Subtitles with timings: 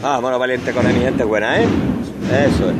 [0.00, 1.66] Vámonos valiente con mi gente buena, ¿eh?
[2.30, 2.76] Eso es.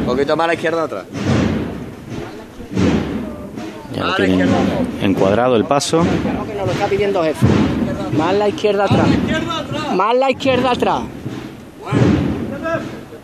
[0.00, 1.04] Un poquito más a la izquierda atrás.
[3.94, 4.48] Ya lo tienen
[5.00, 6.02] encuadrado el paso.
[6.02, 7.46] que nos lo está pidiendo jefe.
[8.16, 9.06] Más la izquierda atrás.
[9.94, 11.02] Más la izquierda atrás.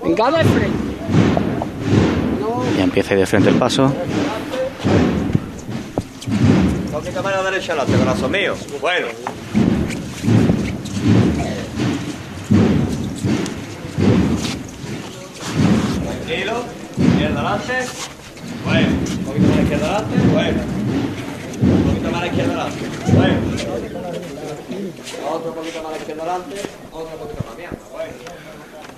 [0.05, 0.79] Venga de frente.
[2.77, 3.93] Ya empieza ahí de frente el paso.
[6.87, 8.55] Un poquito más a la derecha corazón mío.
[8.81, 9.09] Bueno.
[17.19, 17.75] Izquierda adelante.
[18.65, 18.89] Bueno.
[19.19, 20.17] Un poquito más a la izquierda adelante.
[20.33, 20.63] Bueno.
[21.61, 22.83] Un poquito más a la izquierda adelante.
[23.13, 23.37] Bueno.
[25.29, 26.57] Otro poquito más a la izquierda adelante.
[26.93, 27.57] Otro poquito más.
[27.57, 27.77] Mierda.
[27.93, 28.13] Bueno.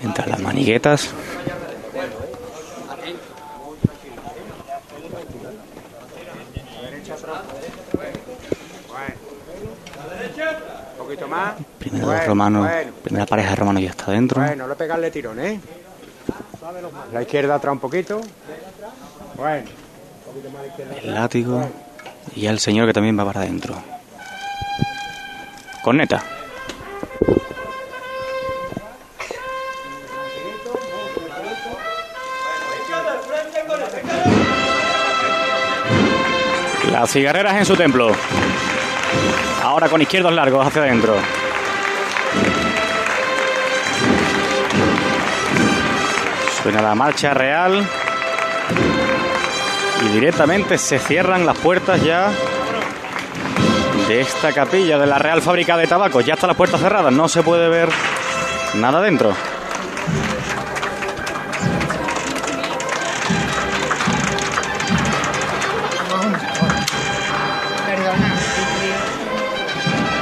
[0.02, 1.10] Entran las maniguetas.
[10.92, 11.54] Un poquito más.
[11.78, 12.92] Primero Bueno, los romanos, bueno.
[13.02, 14.42] primera pareja de romanos ya está dentro.
[14.42, 15.58] Bueno, no pegarle tirón, ¿eh?
[17.12, 18.20] La izquierda atrás un poquito.
[19.36, 19.68] Bueno.
[21.02, 21.68] El látigo.
[22.36, 23.74] Y el señor que también va para adentro.
[25.82, 26.22] Corneta.
[36.92, 38.12] Las cigarreras en su templo.
[39.62, 41.14] Ahora con izquierdos largos hacia adentro.
[46.62, 47.86] Suena la marcha real.
[50.04, 52.30] Y directamente se cierran las puertas ya
[54.08, 56.20] de esta capilla de la Real Fábrica de Tabaco.
[56.20, 57.88] Ya están las puertas cerradas, no se puede ver
[58.74, 59.32] nada dentro.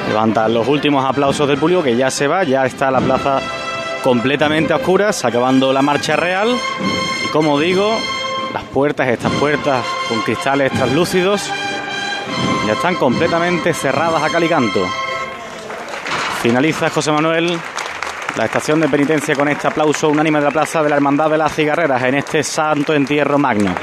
[0.09, 3.41] Levantan los últimos aplausos del público que ya se va, ya está la plaza
[4.02, 6.54] completamente a oscuras, acabando la marcha real.
[7.24, 7.96] Y como digo,
[8.52, 11.50] las puertas, estas puertas con cristales translúcidos,
[12.66, 14.87] ya están completamente cerradas a cal y canto.
[16.42, 17.58] Finaliza José Manuel
[18.38, 21.38] la estación de penitencia con este aplauso unánime de la plaza de la Hermandad de
[21.38, 23.75] las Cigarreras en este santo entierro magno.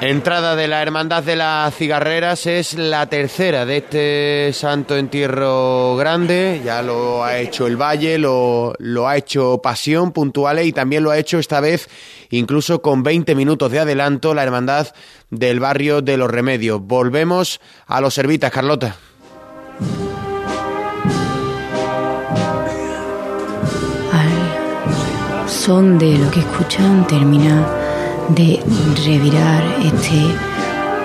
[0.00, 6.60] Entrada de la Hermandad de las Cigarreras es la tercera de este santo entierro grande.
[6.62, 11.10] Ya lo ha hecho el Valle, lo, lo ha hecho Pasión puntuales y también lo
[11.10, 11.88] ha hecho esta vez
[12.30, 14.88] incluso con 20 minutos de adelanto la Hermandad
[15.30, 16.80] del barrio de los Remedios.
[16.82, 18.96] Volvemos a los Servitas, Carlota.
[24.12, 27.85] Al son de lo que escuchan termina
[28.30, 28.60] de
[29.04, 30.26] revirar este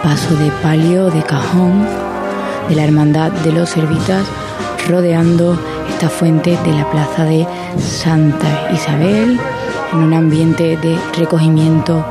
[0.04, 1.86] paso de palio de cajón
[2.68, 4.26] de la hermandad de los servitas
[4.90, 5.58] rodeando
[5.90, 7.46] esta fuente de la plaza de
[7.78, 9.40] Santa Isabel
[9.94, 12.04] en un ambiente de recogimiento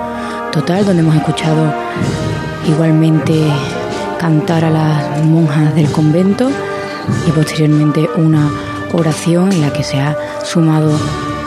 [0.53, 1.73] total donde hemos escuchado
[2.69, 3.35] igualmente
[4.19, 6.51] cantar a las monjas del convento
[7.27, 8.51] y posteriormente una
[8.93, 10.93] oración en la que se ha sumado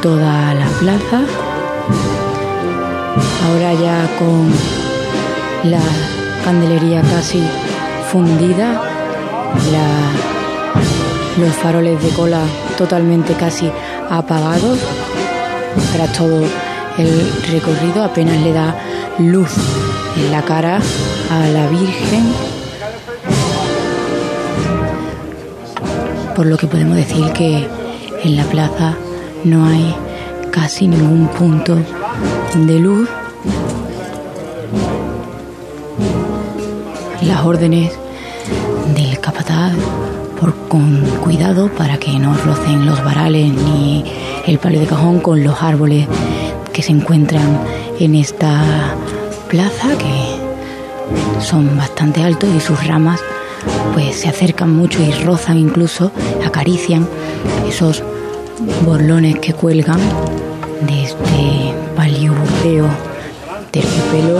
[0.02, 1.22] toda la plaza
[3.46, 4.51] Ahora ya con
[5.69, 5.81] la
[6.44, 7.41] candelería casi
[8.12, 8.81] fundida,
[11.38, 12.41] los faroles de cola
[12.78, 13.72] totalmente casi
[14.09, 14.79] apagados
[15.91, 16.44] para todo
[16.97, 18.75] el recorrido, apenas le da
[19.19, 19.50] luz
[20.18, 20.79] en la cara
[21.31, 22.34] a la Virgen,
[26.35, 27.68] por lo que podemos decir que
[28.23, 28.96] en la plaza
[29.44, 29.96] no hay
[30.52, 31.78] casi ningún punto
[32.56, 33.09] de luz.
[37.22, 37.91] Las órdenes
[38.96, 39.74] del capataz
[40.40, 44.03] por con cuidado para que no rocen los varales ni
[44.46, 46.07] el palio de cajón con los árboles
[46.73, 47.59] que se encuentran
[48.00, 48.96] en esta
[49.47, 53.22] plaza que son bastante altos y sus ramas
[53.93, 56.11] pues se acercan mucho y rozan incluso,
[56.46, 57.08] acarician
[57.67, 58.03] esos
[58.85, 59.99] borlones que cuelgan
[60.87, 61.62] de este
[62.63, 62.89] palio burdeo
[63.71, 64.39] terciopelo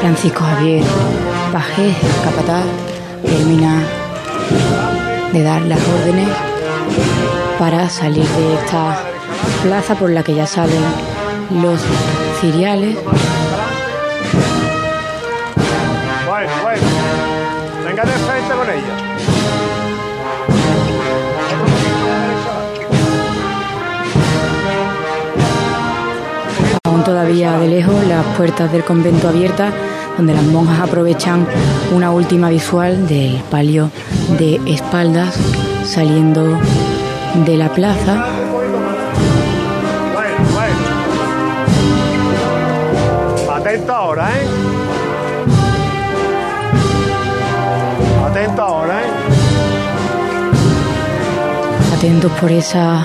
[0.00, 0.84] Francisco Javier
[1.52, 2.64] Pajés, el capataz,
[3.24, 3.82] termina
[5.32, 6.28] de dar las órdenes
[7.58, 9.04] para salir de esta
[9.62, 10.82] plaza por la que ya salen
[11.62, 11.80] los
[12.40, 12.96] ciriales.
[17.84, 19.19] Venga de frente con ella.
[27.00, 29.72] Aún todavía de lejos las puertas del convento abiertas,
[30.18, 31.46] donde las monjas aprovechan
[31.94, 33.90] una última visual del palio
[34.38, 35.34] de espaldas
[35.82, 36.58] saliendo
[37.46, 38.26] de la plaza.
[43.50, 44.46] Atento ahora, ¿eh?
[48.26, 49.40] Atento ahora, ¿eh?
[51.94, 53.04] atentos por esas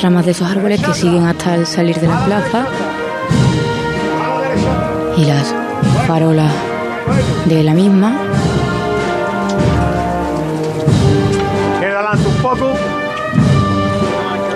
[0.00, 2.66] ramas de esos árboles que siguen hasta el salir de la plaza
[5.16, 5.54] y las
[6.06, 6.52] farolas
[7.46, 8.14] de la misma.
[11.74, 12.72] Izquierda adelante un poco.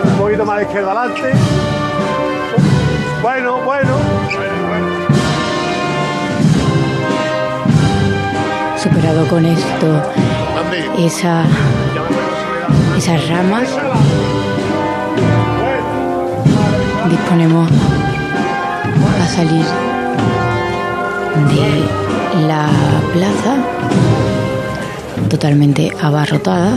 [0.04, 1.32] Un poquito más de izquierda adelante.
[3.22, 3.90] Bueno, bueno.
[8.76, 10.02] Superado con esto
[10.98, 11.44] esa,
[12.96, 13.68] esas ramas,
[17.10, 17.70] disponemos
[19.22, 19.89] a salir
[21.48, 22.68] de la
[23.12, 23.56] plaza
[25.28, 26.72] totalmente abarrotada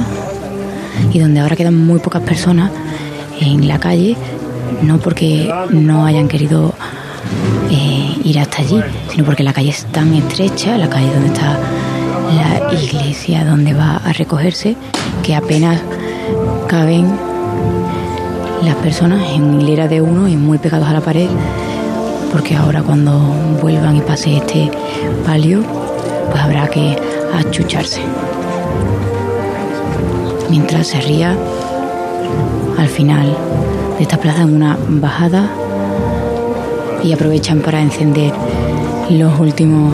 [1.11, 2.71] y donde ahora quedan muy pocas personas
[3.39, 4.15] en la calle,
[4.81, 6.73] no porque no hayan querido
[7.71, 8.79] eh, ir hasta allí,
[9.11, 11.57] sino porque la calle es tan estrecha, la calle donde está
[12.35, 14.75] la iglesia donde va a recogerse,
[15.23, 15.81] que apenas
[16.67, 17.07] caben
[18.63, 21.27] las personas en hilera de uno y muy pegados a la pared,
[22.33, 23.11] porque ahora cuando
[23.61, 24.71] vuelvan y pase este
[25.23, 25.61] palio,
[26.31, 26.97] pues habrá que
[27.31, 28.01] achucharse.
[30.49, 31.37] Mientras se ría
[32.77, 33.37] al final
[33.97, 35.47] de esta plaza en una bajada
[37.03, 38.33] y aprovechan para encender
[39.11, 39.93] los últimos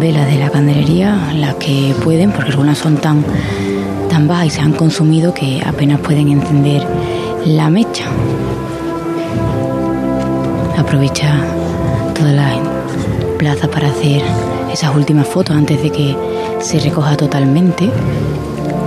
[0.00, 3.24] velas de la candelería, las que pueden, porque algunas son tan,
[4.10, 6.84] tan bajas y se han consumido que apenas pueden encender
[7.44, 7.85] la mecha.
[10.96, 11.30] Aprovecha
[12.14, 12.56] toda la
[13.36, 14.22] plaza para hacer
[14.72, 16.16] esas últimas fotos antes de que
[16.60, 17.90] se recoja totalmente.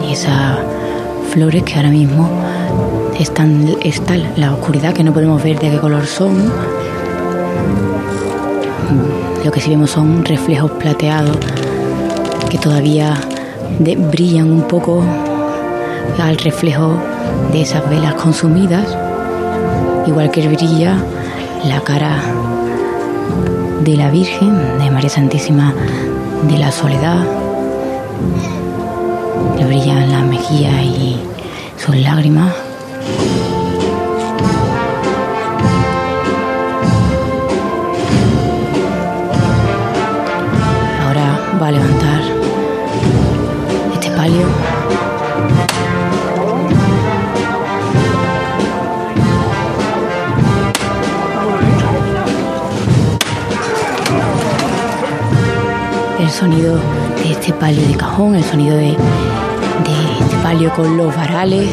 [0.03, 0.57] Y esas
[1.31, 2.27] flores que ahora mismo
[3.19, 6.51] están, está la oscuridad que no podemos ver de qué color son
[9.45, 11.38] lo que sí vemos son reflejos plateados
[12.50, 13.13] que todavía
[14.09, 15.03] brillan un poco
[16.19, 16.97] al reflejo
[17.51, 18.97] de esas velas consumidas,
[20.07, 20.97] igual que brilla
[21.65, 22.21] la cara
[23.81, 25.73] de la Virgen, de María Santísima
[26.44, 27.25] de la Soledad,
[29.57, 31.19] le brillan las mejillas y
[31.77, 32.69] sus lágrimas.
[56.39, 56.80] Sonido
[57.21, 58.95] de este palio de cajón, el sonido de, de
[60.21, 61.69] este palio con los varales.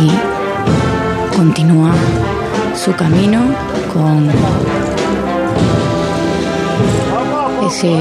[0.00, 1.90] Y continúa
[2.76, 3.40] su camino
[3.92, 4.30] con
[7.66, 7.96] ese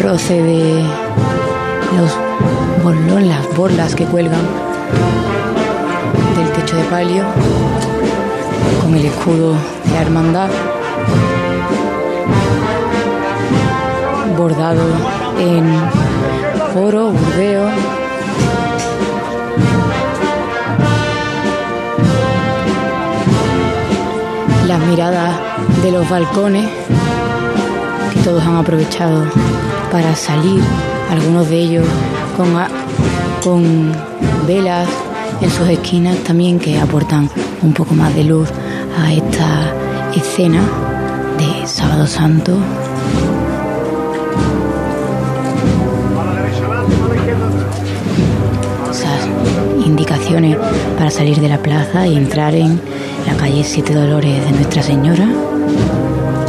[0.00, 0.84] roce de
[1.96, 4.42] los borlón, las borlas que cuelgan
[6.36, 7.24] del techo de palio,
[8.80, 9.54] con el escudo
[9.90, 10.50] de hermandad
[14.36, 14.82] bordado
[15.38, 15.64] en
[16.76, 17.68] oro, burdeo.
[24.66, 25.36] Las miradas
[25.82, 26.68] de los balcones
[28.12, 29.24] que todos han aprovechado
[29.92, 30.62] para salir,
[31.10, 31.86] algunos de ellos
[32.36, 32.54] con,
[33.42, 33.92] con
[34.46, 34.88] velas
[35.40, 37.30] en sus esquinas también que aportan
[37.62, 38.48] un poco más de luz
[38.98, 39.72] a esta
[40.14, 40.62] escena
[41.38, 42.58] de Sábado Santo.
[50.98, 52.80] Para salir de la plaza y entrar en
[53.24, 55.28] la calle Siete Dolores de Nuestra Señora,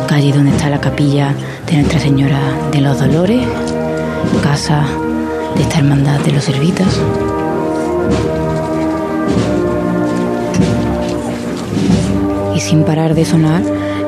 [0.08, 1.36] calle donde está la capilla
[1.68, 2.40] de Nuestra Señora
[2.72, 3.44] de los Dolores,
[4.42, 4.88] casa
[5.56, 7.00] de esta hermandad de los Servitas.
[12.56, 13.62] Y sin parar de sonar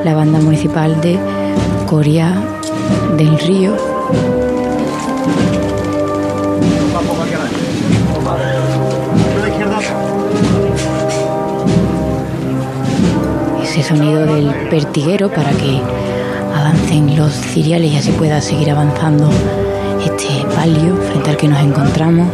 [0.03, 1.19] la banda municipal de
[1.86, 2.34] Coria
[3.15, 3.75] del Río.
[13.77, 15.79] Ese sonido del pertiguero para que
[16.55, 19.29] avancen los ciriales y así pueda seguir avanzando
[20.03, 22.27] este palio frente al que nos encontramos.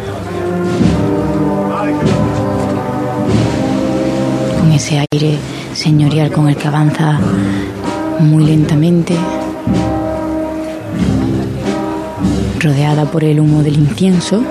[4.60, 5.38] con ese aire
[5.74, 7.20] señorial con el que avanza
[8.20, 9.14] muy lentamente,
[12.60, 14.42] rodeada por el humo del incienso,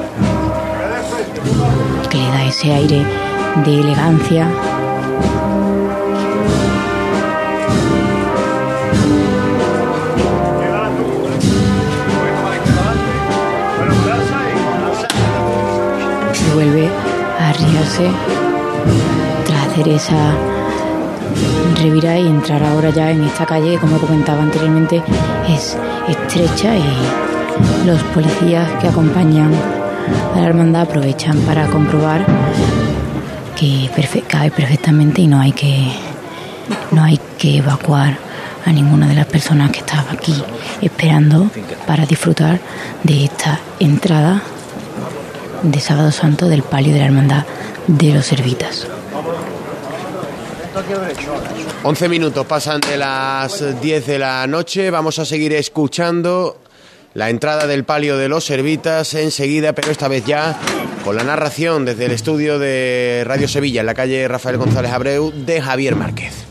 [2.11, 3.03] que le da ese aire
[3.65, 4.47] de elegancia.
[17.83, 18.11] Arriarse
[19.47, 20.35] tras hacer esa
[21.83, 25.03] revira y entrar ahora ya en esta calle, como comentaba anteriormente,
[25.49, 25.77] es
[26.09, 29.53] estrecha y los policías que acompañan
[30.35, 32.25] a la hermandad aprovechan para comprobar
[33.57, 35.89] que perfe- cabe perfectamente y no hay que
[36.91, 38.17] no hay que evacuar
[38.65, 40.35] a ninguna de las personas que estaba aquí
[40.81, 41.51] esperando
[41.87, 42.61] para disfrutar
[43.03, 44.41] de esta entrada
[45.63, 47.45] de Sábado Santo del palio de la hermandad
[47.87, 48.87] de los Servitas.
[51.83, 54.91] 11 minutos pasan de las 10 de la noche.
[54.91, 56.61] Vamos a seguir escuchando
[57.15, 60.59] la entrada del palio de los Servitas enseguida, pero esta vez ya
[61.05, 65.31] con la narración desde el estudio de Radio Sevilla en la calle Rafael González Abreu
[65.31, 66.47] de Javier Márquez.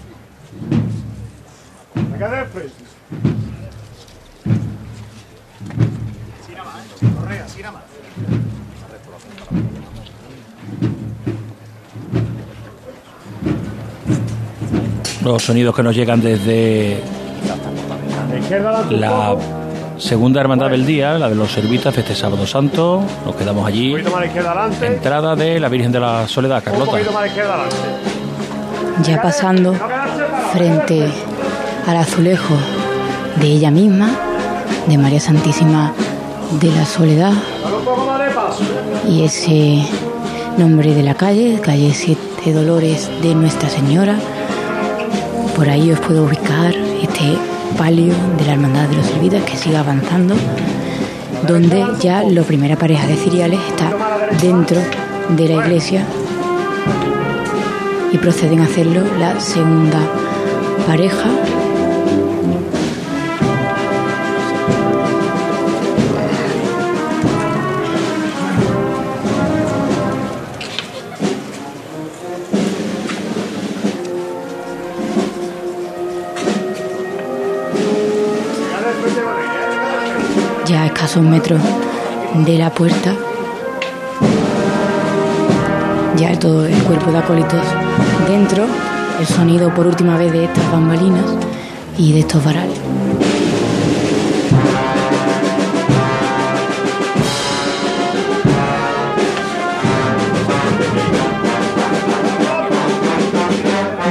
[15.23, 17.01] Los sonidos que nos llegan desde
[18.89, 19.35] la
[19.97, 23.01] segunda hermandad del día, la de los Servitas, este sábado santo.
[23.25, 23.95] Nos quedamos allí.
[24.81, 26.97] Entrada de la Virgen de la Soledad, Carlota.
[29.03, 29.75] ya pasando
[30.53, 31.07] frente
[31.87, 32.55] al azulejo
[33.39, 34.09] de ella misma,
[34.87, 35.93] de María Santísima
[36.59, 37.33] de la Soledad,
[39.07, 39.85] y ese
[40.57, 44.15] nombre de la calle, calle Siete Dolores de Nuestra Señora.
[45.61, 47.37] Por ahí os puedo ubicar este
[47.77, 50.33] palio de la Hermandad de los Servitas que sigue avanzando,
[51.47, 53.93] donde ya la primera pareja de ciriales está
[54.41, 54.81] dentro
[55.29, 56.03] de la iglesia
[58.11, 59.99] y proceden a hacerlo la segunda
[60.87, 61.29] pareja.
[81.11, 81.59] Escasos metros
[82.45, 83.13] de la puerta.
[86.15, 87.61] Ya todo el cuerpo de acólitos
[88.29, 88.65] dentro,
[89.19, 91.25] el sonido por última vez de estas bambalinas
[91.97, 92.79] y de estos varales.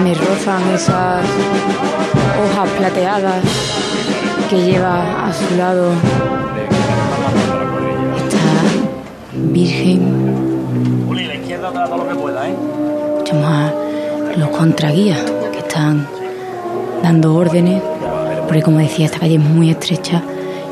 [0.05, 1.25] Me rozan esas
[2.43, 3.43] hojas plateadas
[4.51, 5.93] que lleva a su lado
[9.51, 11.07] Virgen.
[11.09, 12.55] Uli, la izquierda atrás todo lo que pueda, ¿eh?
[13.17, 13.73] Escuchamos a
[14.37, 15.19] los contraguías
[15.53, 16.07] que están
[17.03, 17.83] dando órdenes,
[18.47, 20.23] porque como decía, esta calle es muy estrecha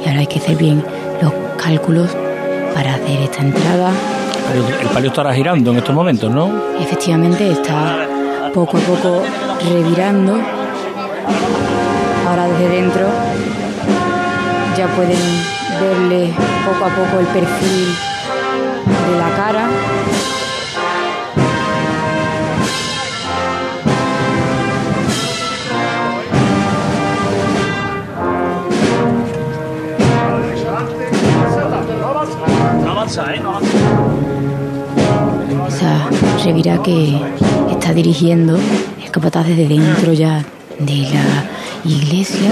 [0.04, 0.84] y ahora hay que hacer bien
[1.20, 2.16] los cálculos
[2.72, 3.90] para hacer esta entrada.
[4.52, 6.52] Pero el palio estará girando en estos momentos, ¿no?
[6.80, 8.06] Efectivamente está
[8.54, 9.22] poco a poco
[9.68, 10.38] revirando.
[12.28, 13.08] Ahora desde dentro
[14.76, 15.18] ya pueden
[15.80, 16.32] verle
[16.64, 18.07] poco a poco el perfil
[19.10, 19.68] de la cara.
[35.68, 36.08] Esa
[36.44, 37.18] revira que
[37.70, 38.56] está dirigiendo
[39.02, 40.44] el capataz desde dentro ya
[40.78, 41.44] de la
[41.84, 42.50] iglesia.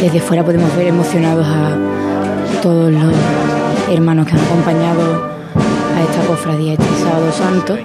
[0.00, 1.76] Desde fuera podemos ver emocionados a
[2.62, 3.49] todos los
[3.90, 5.30] hermanos que han acompañado
[5.96, 7.78] a esta cofradía este sábado santo.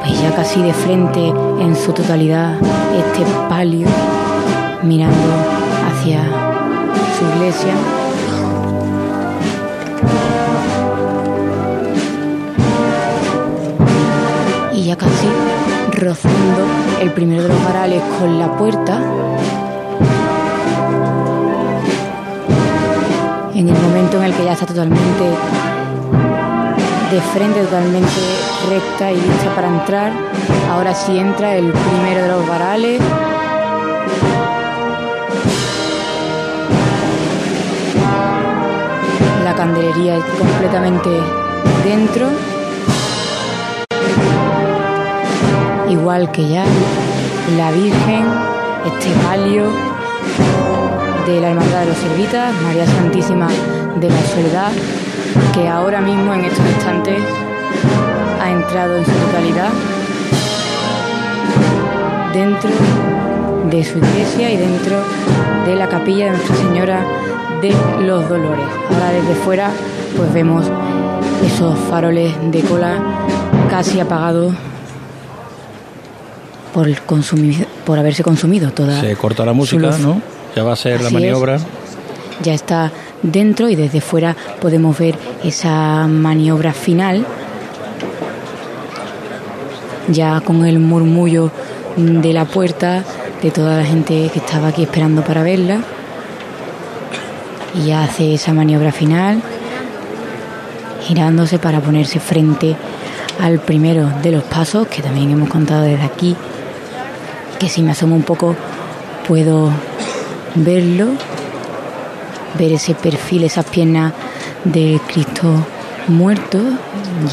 [0.00, 1.28] Pues ya casi de frente
[1.60, 3.86] en su totalidad este palio
[4.82, 5.34] mirando
[5.88, 6.22] hacia
[7.18, 7.74] su iglesia.
[14.74, 15.28] y ya casi
[15.92, 16.66] rozando
[17.00, 19.00] el primero de los varales con la puerta.
[23.62, 25.24] En el momento en el que ya está totalmente
[27.12, 28.20] de frente, totalmente
[28.68, 30.10] recta y lista para entrar,
[30.68, 33.00] ahora sí entra el primero de los varales.
[39.44, 41.10] La candelería completamente
[41.84, 42.26] dentro.
[45.88, 46.64] igual que ya
[47.56, 48.24] la Virgen,
[48.86, 49.70] este palio
[51.26, 53.48] de la Hermandad de los Servitas, María Santísima
[53.96, 54.72] de la Soledad,
[55.54, 57.20] que ahora mismo en estos instantes
[58.40, 59.68] ha entrado en su totalidad
[62.32, 62.70] dentro
[63.70, 64.96] de su iglesia y dentro
[65.66, 67.00] de la capilla de Nuestra Señora
[67.60, 67.74] de
[68.04, 68.66] los Dolores.
[68.92, 69.70] Ahora desde fuera
[70.16, 70.66] pues vemos
[71.44, 72.94] esos faroles de cola
[73.70, 74.52] casi apagados
[76.74, 79.96] por, el consumi- por haberse consumido toda Se corta la música.
[79.98, 80.20] ¿no?
[80.54, 81.58] Ya va a ser la maniobra.
[82.42, 82.92] Ya está
[83.22, 87.24] dentro y desde fuera podemos ver esa maniobra final.
[90.08, 91.50] Ya con el murmullo
[91.96, 93.04] de la puerta,
[93.42, 95.80] de toda la gente que estaba aquí esperando para verla.
[97.74, 99.40] Y ya hace esa maniobra final,
[101.02, 102.76] girándose para ponerse frente
[103.40, 106.36] al primero de los pasos, que también hemos contado desde aquí,
[107.58, 108.54] que si me asomo un poco
[109.26, 109.72] puedo
[110.54, 111.08] verlo,
[112.58, 114.12] ver ese perfil, esas piernas
[114.64, 115.66] de Cristo
[116.08, 116.58] muerto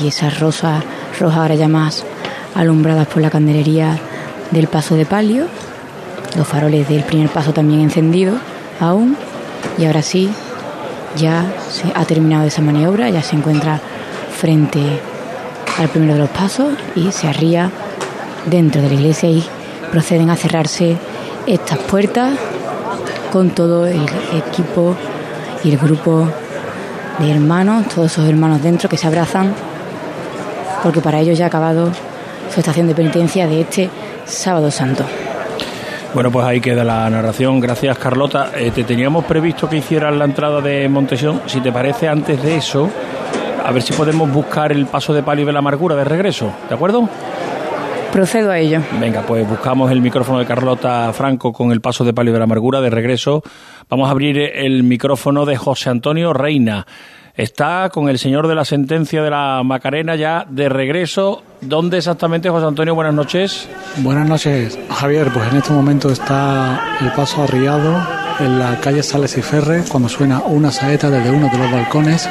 [0.02, 0.84] y esas rosas
[1.20, 2.06] rojas ahora ya más
[2.56, 3.98] alumbradas por la candelería
[4.52, 5.48] del paso de palio,
[6.36, 8.40] los faroles del primer paso también encendidos
[8.80, 9.16] aún.
[9.78, 10.30] Y ahora sí
[11.18, 13.80] ya se ha terminado esa maniobra, ya se encuentra
[14.36, 14.80] frente
[15.78, 17.72] al primero de los pasos y se arría
[18.46, 19.44] dentro de la iglesia y
[19.92, 20.98] proceden a cerrarse
[21.48, 22.38] estas puertas
[23.32, 24.06] con todo el
[24.36, 24.96] equipo
[25.64, 26.28] y el grupo
[27.20, 29.54] de hermanos, todos esos hermanos dentro que se abrazan,
[30.84, 31.92] porque para ellos ya ha acabado
[32.54, 33.90] su estación de penitencia de este
[34.26, 35.04] sábado santo.
[36.14, 37.60] Bueno, pues ahí queda la narración.
[37.60, 38.52] Gracias, Carlota.
[38.56, 41.42] Eh, te teníamos previsto que hicieras la entrada de Montesión.
[41.46, 42.90] Si te parece, antes de eso,
[43.64, 46.52] a ver si podemos buscar el paso de palio de la amargura de regreso.
[46.68, 47.08] ¿De acuerdo?
[48.12, 48.82] Procedo a ello.
[49.00, 52.46] Venga, pues buscamos el micrófono de Carlota Franco con el paso de palio de la
[52.46, 53.44] amargura de regreso.
[53.88, 56.86] Vamos a abrir el micrófono de José Antonio Reina.
[57.36, 61.44] Está con el señor de la sentencia de la Macarena ya de regreso.
[61.62, 62.96] ¿Dónde exactamente, José Antonio?
[62.96, 63.70] Buenas noches.
[63.98, 65.30] Buenas noches, Javier.
[65.34, 67.96] Pues en este momento está el paso arriado
[68.40, 72.30] en la calle Sales y Ferre cuando suena una saeta desde uno de los balcones.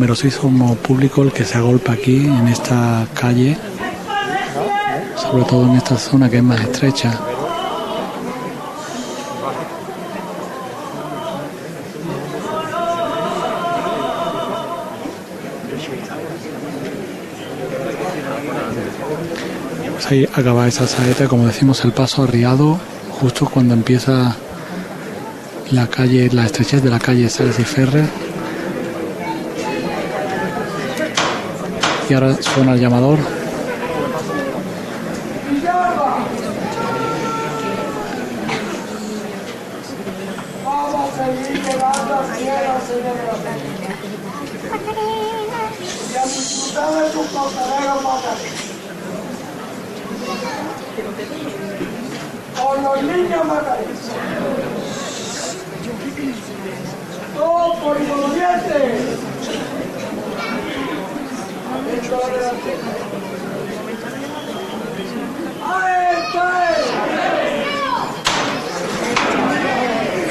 [0.00, 3.54] Numerosísimo público el que se agolpa aquí en esta calle,
[5.14, 7.20] sobre todo en esta zona que es más estrecha.
[19.92, 22.80] Pues ahí acaba esa saeta, como decimos, el paso arriado,
[23.20, 24.34] justo cuando empieza
[25.72, 28.29] la calle, la estrechez de la calle Sales y Ferre.
[32.10, 33.39] Y ahora suena el llamador.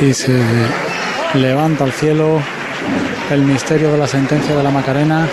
[0.01, 0.41] Y se
[1.33, 2.39] levanta al cielo
[3.31, 5.27] el misterio de la sentencia de la Macarena.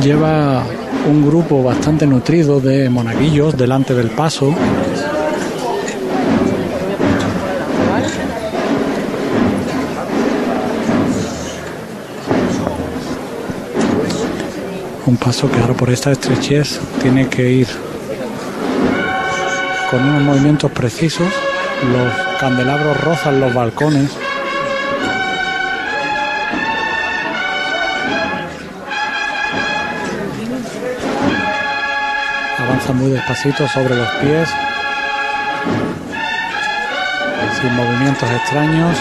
[0.00, 0.64] Lleva
[1.08, 4.54] un grupo bastante nutrido de monaguillos delante del paso.
[15.06, 17.66] un paso que ahora por esta estrechez tiene que ir
[19.90, 21.28] con unos movimientos precisos.
[21.90, 24.10] Los candelabros rozan los balcones.
[32.94, 34.48] Muy despacito sobre los pies,
[37.60, 38.96] sin movimientos extraños.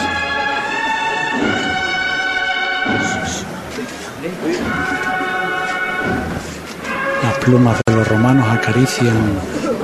[7.24, 9.40] Las plumas de los romanos acarician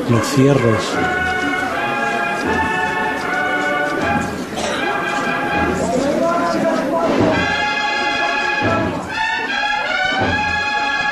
[0.09, 0.83] los cierros.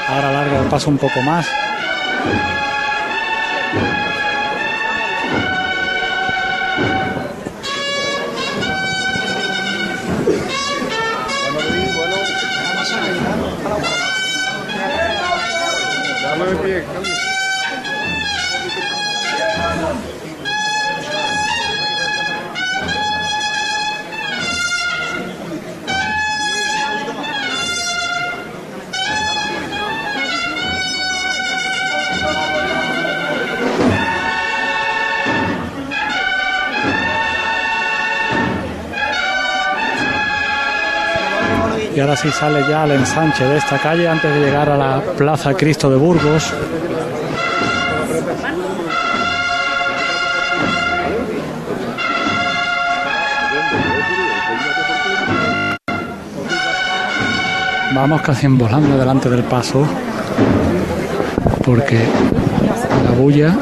[0.09, 1.47] Ahora larga el paso un poco más.
[42.11, 45.89] Ahora sale ya al ensanche de esta calle antes de llegar a la Plaza Cristo
[45.89, 46.53] de Burgos.
[57.93, 59.85] Vamos casi volando delante del paso
[61.63, 61.99] porque
[63.05, 63.55] la bulla,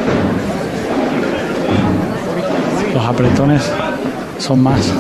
[2.93, 3.71] los apretones
[4.39, 4.91] son más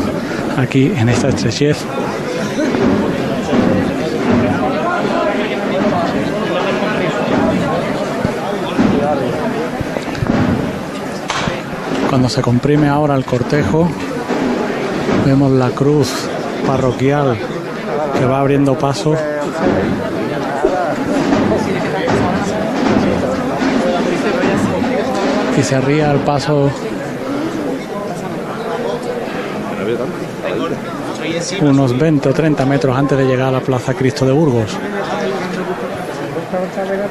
[0.57, 1.83] aquí en esta estrechez.
[12.09, 13.87] Cuando se comprime ahora el cortejo,
[15.27, 16.11] vemos la cruz
[16.65, 17.37] parroquial
[18.17, 19.15] que va abriendo paso.
[25.55, 26.71] Y se ría al paso
[31.61, 34.77] unos 20 o 30 metros antes de llegar a la Plaza Cristo de Burgos.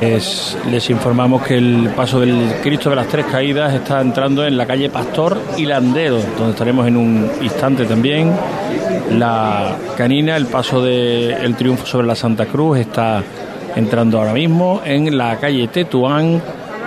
[0.01, 4.57] Es- les informamos que el paso del Cristo de las Tres Caídas está entrando en
[4.57, 8.33] la calle Pastor y Landero, donde estaremos en un instante también.
[9.17, 13.23] La canina, el paso del triunfo sobre la Santa Cruz, está
[13.77, 16.41] entrando ahora mismo en la calle Tetuán.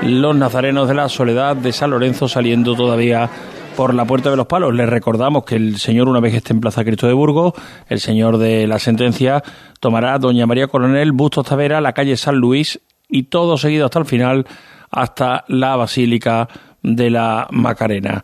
[0.04, 3.30] Los nazarenos de la Soledad de San Lorenzo saliendo todavía
[3.76, 4.74] por la Puerta de los Palos.
[4.74, 7.54] Les recordamos que el señor, una vez que esté en Plaza Cristo de Burgos,
[7.88, 9.44] el señor de la sentencia
[9.80, 14.06] tomará Doña María Coronel, Bustos Tavera, la calle San Luis y todo seguido hasta el
[14.06, 14.46] final,
[14.90, 16.48] hasta la Basílica
[16.82, 18.24] de la Macarena.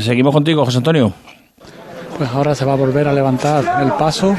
[0.00, 1.12] Seguimos contigo, José Antonio.
[2.16, 4.36] Pues ahora se va a volver a levantar el paso.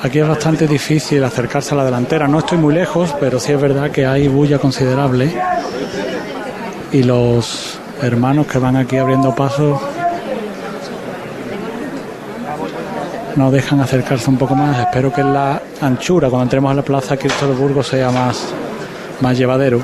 [0.00, 2.28] Aquí es bastante difícil acercarse a la delantera.
[2.28, 5.32] No estoy muy lejos, pero sí es verdad que hay bulla considerable.
[6.92, 9.80] Y los hermanos que van aquí abriendo paso
[13.34, 14.78] no dejan acercarse un poco más.
[14.78, 18.46] Espero que la anchura, cuando entremos a la plaza Cristo de Burgos, sea más,
[19.20, 19.80] más llevadero.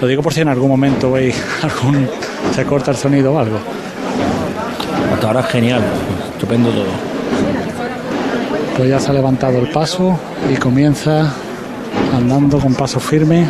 [0.00, 2.08] Lo digo por si en algún momento veis algún
[2.54, 3.58] se corta el sonido o algo.
[5.12, 5.82] Hasta ahora genial,
[6.32, 7.07] estupendo todo.
[8.78, 10.16] Pues ya se ha levantado el paso
[10.48, 11.34] y comienza
[12.14, 13.48] andando con paso firme.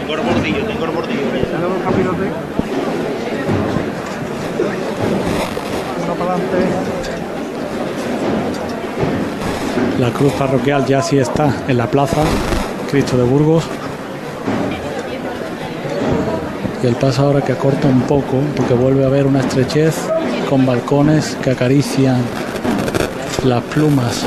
[0.00, 1.20] Tengo el bordillo, tengo el bordillo.
[6.02, 6.56] Uno para adelante.
[10.00, 12.22] La cruz parroquial ya sí está en la plaza
[12.90, 13.64] Cristo de Burgos.
[16.82, 19.94] Y el paso ahora que acorta un poco porque vuelve a haber una estrechez
[20.48, 22.22] con balcones que acarician
[23.44, 24.24] las plumas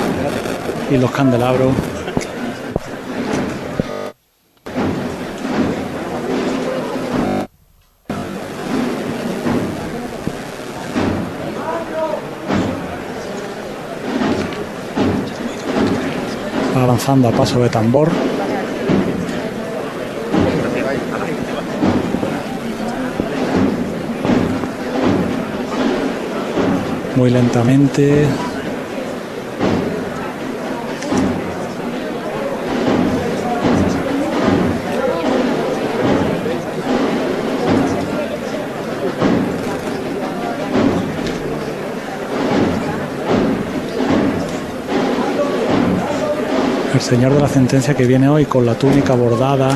[0.91, 1.73] y los candelabros.
[16.75, 18.11] Va avanzando a paso de tambor.
[27.15, 28.27] Muy lentamente.
[46.97, 49.69] El señor de la sentencia que viene hoy con la túnica bordada,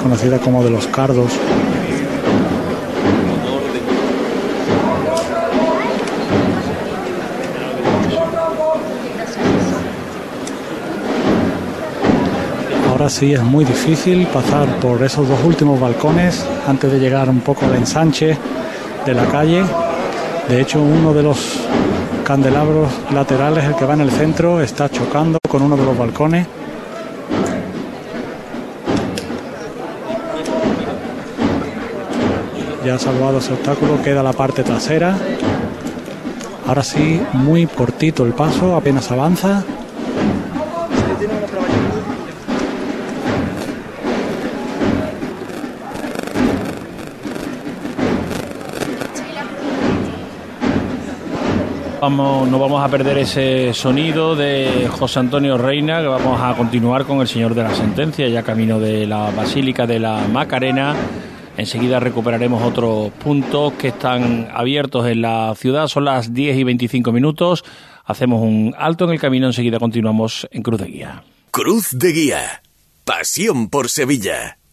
[0.00, 1.32] conocida como de los cardos.
[12.88, 17.40] Ahora sí es muy difícil pasar por esos dos últimos balcones antes de llegar un
[17.40, 18.38] poco al ensanche
[19.04, 19.64] de la calle.
[20.48, 21.58] De hecho, uno de los
[22.30, 26.46] candelabros laterales, el que va en el centro, está chocando con uno de los balcones.
[32.86, 35.16] Ya ha salvado ese obstáculo, queda la parte trasera.
[36.68, 39.64] Ahora sí, muy cortito el paso, apenas avanza.
[52.00, 57.20] No vamos a perder ese sonido de José Antonio Reina, que vamos a continuar con
[57.20, 60.96] el señor de la sentencia, ya camino de la Basílica de la Macarena.
[61.58, 65.88] Enseguida recuperaremos otros puntos que están abiertos en la ciudad.
[65.88, 67.64] Son las 10 y 25 minutos.
[68.06, 69.46] Hacemos un alto en el camino.
[69.46, 71.22] Enseguida continuamos en Cruz de Guía.
[71.50, 72.62] Cruz de Guía.
[73.04, 74.59] Pasión por Sevilla.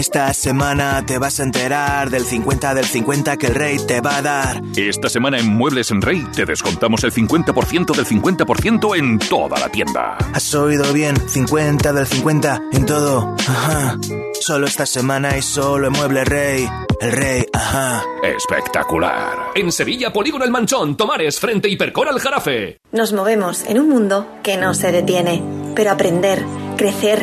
[0.00, 4.16] Esta semana te vas a enterar del 50 del 50 que el rey te va
[4.16, 4.62] a dar.
[4.74, 9.68] Esta semana en Muebles en Rey te descontamos el 50% del 50% en toda la
[9.68, 10.16] tienda.
[10.32, 11.14] ¿Has oído bien?
[11.28, 13.36] 50 del 50 en todo.
[13.46, 13.98] Ajá.
[14.40, 16.66] Solo esta semana y solo en Mueble Rey.
[16.98, 18.02] El rey, ajá.
[18.22, 19.50] Espectacular.
[19.54, 22.78] En Sevilla, Polígono El Manchón, Tomares, frente Hipercor al Jarafe.
[22.92, 25.42] Nos movemos en un mundo que no se detiene,
[25.74, 26.42] pero aprender,
[26.78, 27.22] crecer,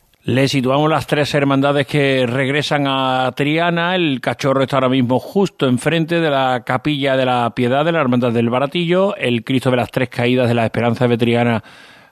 [0.23, 3.95] Le situamos las tres hermandades que regresan a Triana.
[3.95, 8.01] El cachorro está ahora mismo justo enfrente de la capilla de la Piedad de la
[8.01, 9.15] Hermandad del Baratillo.
[9.15, 11.63] El Cristo de las Tres Caídas de la Esperanza de Triana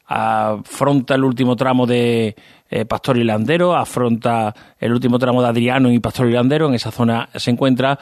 [0.08, 2.36] afronta el último tramo de
[2.68, 6.68] eh, Pastor y Landero, afronta el último tramo de Adriano y Pastor y Landero.
[6.68, 8.00] En esa zona se encuentra.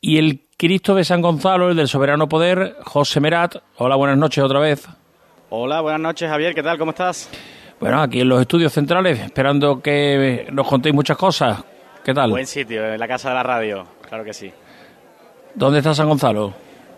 [0.00, 3.54] Y el Cristo de San Gonzalo, el del Soberano Poder, José Merat.
[3.76, 4.88] Hola, buenas noches otra vez.
[5.50, 6.56] Hola, buenas noches, Javier.
[6.56, 6.76] ¿Qué tal?
[6.76, 7.30] ¿Cómo estás?
[7.80, 11.62] Bueno, aquí en los estudios centrales, esperando que nos contéis muchas cosas.
[12.04, 12.30] ¿Qué tal?
[12.30, 14.52] Buen sitio, en la casa de la radio, claro que sí.
[15.54, 16.52] ¿Dónde está San Gonzalo?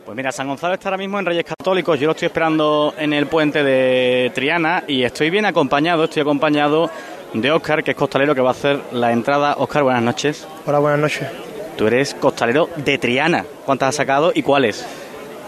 [0.05, 1.99] Pues mira, San Gonzalo está ahora mismo en Reyes Católicos.
[1.99, 6.05] Yo lo estoy esperando en el puente de Triana y estoy bien acompañado.
[6.05, 6.91] Estoy acompañado
[7.35, 9.57] de Óscar, que es costalero que va a hacer la entrada.
[9.59, 10.47] Óscar, buenas noches.
[10.65, 11.29] Hola, buenas noches.
[11.77, 13.45] Tú eres costalero de Triana.
[13.65, 14.87] ¿Cuántas has sacado y cuáles?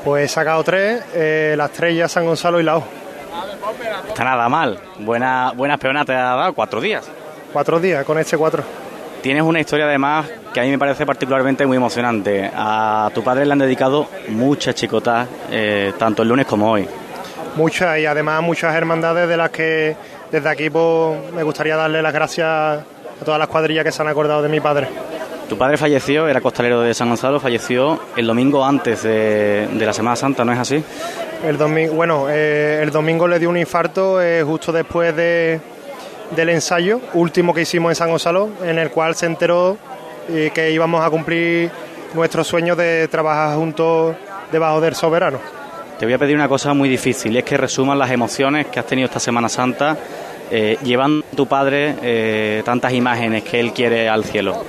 [0.04, 2.84] Pues he sacado tres, eh, las tres ya San Gonzalo y la O.
[4.08, 4.78] Está nada mal.
[4.98, 7.08] Buena, buenas peonas te ha dado cuatro días.
[7.52, 8.62] Cuatro días con este cuatro.
[9.22, 12.50] Tienes una historia además que a mí me parece particularmente muy emocionante.
[12.54, 16.88] A tu padre le han dedicado muchas chicotas, eh, tanto el lunes como hoy.
[17.56, 19.96] Muchas y además muchas hermandades de las que
[20.30, 22.84] desde aquí pues, me gustaría darle las gracias a
[23.24, 24.88] todas las cuadrillas que se han acordado de mi padre.
[25.48, 29.94] Tu padre falleció, era costalero de San Gonzalo, falleció el domingo antes de, de la
[29.94, 30.84] Semana Santa, ¿no es así?
[31.44, 35.60] El domingo, bueno, eh, el domingo le dio un infarto eh, justo después de,
[36.34, 39.76] del ensayo último que hicimos en San Gonzalo, en el cual se enteró
[40.28, 41.70] eh, que íbamos a cumplir
[42.14, 44.16] nuestro sueño de trabajar juntos
[44.50, 45.38] debajo del soberano.
[45.98, 48.80] Te voy a pedir una cosa muy difícil, y es que resumas las emociones que
[48.80, 49.96] has tenido esta Semana Santa,
[50.82, 54.64] llevando a tu padre tantas imágenes que él quiere al cielo.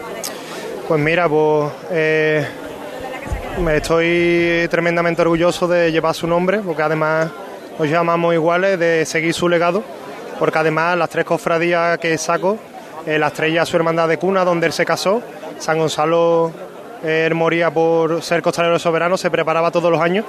[0.89, 2.43] Pues mira, pues eh,
[3.79, 7.29] estoy tremendamente orgulloso de llevar su nombre, porque además
[7.77, 9.83] nos llamamos iguales, de seguir su legado,
[10.37, 12.57] porque además las tres cofradías que saco,
[13.05, 15.21] eh, las tres ya su hermandad de cuna, donde él se casó,
[15.57, 16.51] San Gonzalo,
[17.03, 20.25] eh, él moría por ser costalero soberano, se preparaba todos los años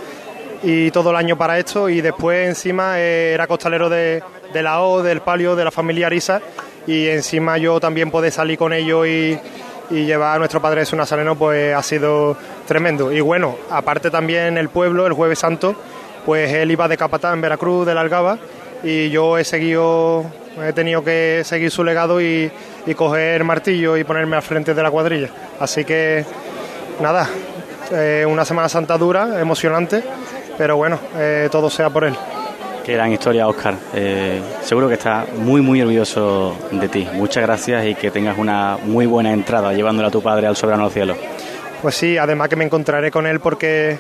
[0.62, 4.22] y todo el año para esto y después encima eh, era costalero de,
[4.54, 6.40] la O, del palio, de la familia Arisa
[6.87, 9.38] y encima yo también pude salir con ellos y,
[9.90, 12.37] y llevar a nuestro Padre Jesús Nazareno pues ha sido
[12.70, 13.11] tremendo.
[13.11, 15.74] Y bueno, aparte también el pueblo, el jueves santo,
[16.24, 18.38] pues él iba de capatán en Veracruz, de la Algaba,
[18.85, 20.24] y yo he seguido,
[20.64, 22.48] he tenido que seguir su legado y,
[22.87, 25.30] y coger martillo y ponerme al frente de la cuadrilla.
[25.59, 26.24] Así que
[27.00, 27.28] nada,
[27.90, 30.04] eh, una Semana Santa dura, emocionante,
[30.56, 32.14] pero bueno, eh, todo sea por él.
[32.85, 33.74] Qué gran historia, Óscar.
[33.94, 37.09] Eh, seguro que está muy, muy orgulloso de ti.
[37.14, 40.88] Muchas gracias y que tengas una muy buena entrada llevándole a tu padre al soberano
[40.88, 41.16] cielo.
[41.82, 43.98] Pues sí, además que me encontraré con él porque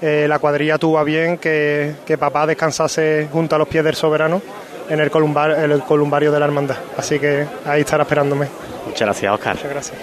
[0.00, 3.94] eh, la cuadrilla tuvo a bien que, que papá descansase junto a los pies del
[3.94, 4.42] soberano
[4.88, 6.76] en el, columbar, el columbario de la hermandad.
[6.96, 8.48] Así que ahí estará esperándome.
[8.86, 9.56] Muchas gracias, Óscar.
[9.56, 9.98] Muchas gracias.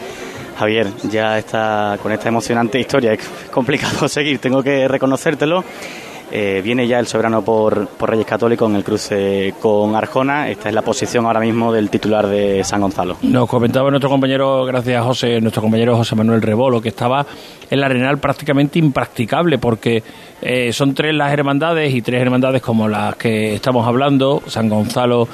[0.58, 3.14] Javier, ya está con esta emocionante historia.
[3.14, 5.64] Es complicado seguir, tengo que reconocértelo.
[6.32, 10.50] Eh, viene ya el soberano por, por, Reyes Católicos en el cruce con Arjona.
[10.50, 13.18] Esta es la posición ahora mismo del titular de San Gonzalo.
[13.24, 17.26] Nos comentaba nuestro compañero, gracias José, nuestro compañero José Manuel Rebolo, que estaba
[17.70, 20.04] en la Arenal prácticamente impracticable porque
[20.42, 25.28] eh, son tres las hermandades y tres hermandades como las que estamos hablando, San Gonzalo,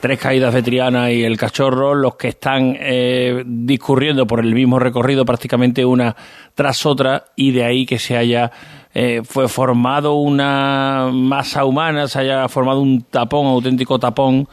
[0.00, 4.78] tres caídas de Triana y el Cachorro, los que están eh, discurriendo por el mismo
[4.78, 6.16] recorrido prácticamente una
[6.54, 8.50] tras otra y de ahí que se haya
[8.94, 14.48] eh, fue formado una masa humana, se haya formado un tapón, auténtico tapón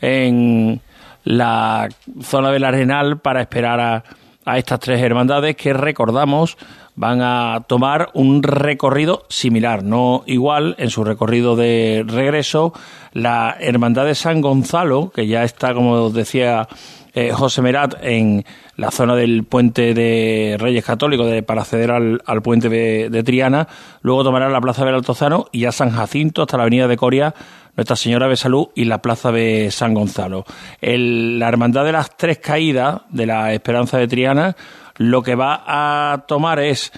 [0.00, 0.80] en
[1.24, 1.88] la
[2.22, 4.04] zona del Arenal para esperar a,
[4.44, 6.56] a estas tres hermandades que recordamos
[7.00, 12.74] van a tomar un recorrido similar, no igual en su recorrido de regreso.
[13.14, 16.68] La Hermandad de San Gonzalo, que ya está, como decía
[17.14, 18.44] eh, José Merat, en
[18.76, 23.66] la zona del puente de Reyes Católicos para acceder al, al puente de, de, Triana,
[24.02, 27.34] luego tomará la Plaza del Altozano y ya San Jacinto hasta la Avenida de Coria,
[27.76, 30.44] Nuestra Señora de Salud y la Plaza de San Gonzalo.
[30.82, 34.54] La Hermandad de las Tres Caídas de la Esperanza de Triana
[35.00, 36.92] lo que va a tomar es,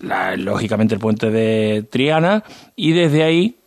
[0.00, 2.42] la, lógicamente, el puente de Triana
[2.74, 3.60] y desde ahí,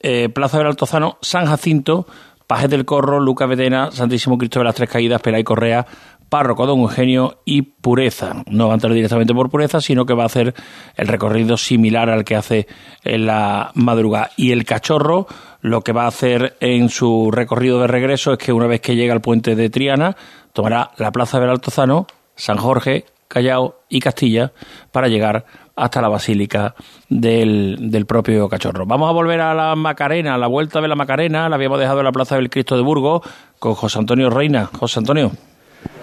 [0.00, 2.08] eh, Plaza del Altozano, San Jacinto,
[2.48, 5.86] Pajes del Corro, Luca Vedena, Santísimo Cristo de las Tres Caídas, Pelay Correa,
[6.28, 8.42] Párroco Don Eugenio y Pureza.
[8.48, 10.52] No va a entrar directamente por Pureza, sino que va a hacer
[10.96, 12.66] el recorrido similar al que hace
[13.04, 14.32] en la madrugada.
[14.36, 15.28] Y el cachorro
[15.60, 18.96] lo que va a hacer en su recorrido de regreso es que una vez que
[18.96, 20.16] llega al puente de Triana,
[20.52, 24.52] tomará la Plaza del Altozano, San Jorge, Callao y Castilla
[24.90, 25.44] para llegar
[25.76, 26.74] hasta la Basílica
[27.08, 28.86] del, del, propio Cachorro.
[28.86, 32.00] Vamos a volver a la Macarena, a la vuelta de la Macarena, la habíamos dejado
[32.00, 33.22] en la Plaza del Cristo de Burgos
[33.60, 34.68] con José Antonio Reina.
[34.76, 35.30] José Antonio.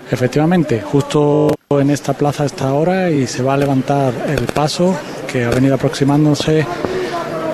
[0.10, 4.98] Efectivamente, justo en esta plaza está ahora y se va a levantar el paso
[5.30, 6.66] que ha venido aproximándose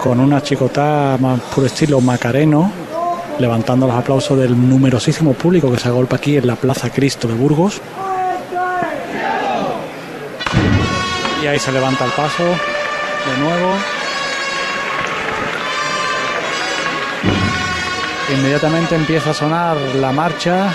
[0.04, 2.72] con una chicotá más por estilo macareno,
[3.40, 7.34] levantando los aplausos del numerosísimo público que se agolpa aquí en la Plaza Cristo de
[7.34, 7.82] Burgos.
[11.44, 13.74] Y ahí se levanta el paso de nuevo.
[18.34, 20.74] Inmediatamente empieza a sonar la marcha.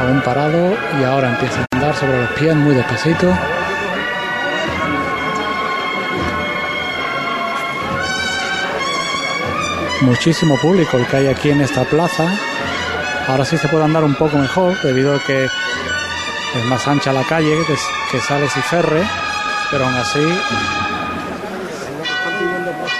[0.00, 3.32] aún parado y ahora empieza a andar sobre los pies muy despacito.
[10.00, 12.26] Muchísimo público el que hay aquí en esta plaza.
[13.26, 17.22] Ahora sí se puede andar un poco mejor debido a que es más ancha la
[17.24, 17.74] calle que,
[18.10, 19.02] que Sales y Ferre,
[19.70, 20.20] pero aún así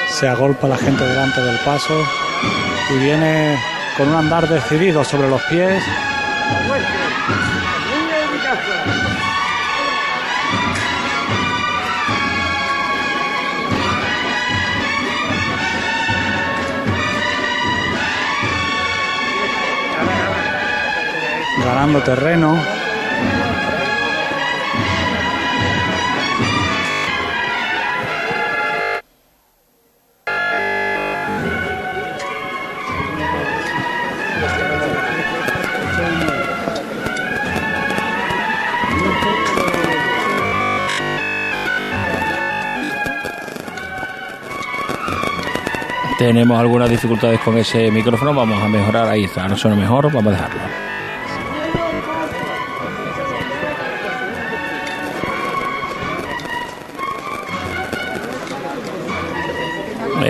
[0.09, 1.95] se agolpa la gente delante del paso
[2.91, 3.59] y viene
[3.97, 5.83] con un andar decidido sobre los pies.
[21.75, 22.57] Ganando terreno.
[46.21, 50.29] Tenemos algunas dificultades con ese micrófono, vamos a mejorar, ahí está, no suena mejor, vamos
[50.29, 50.84] a dejarlo.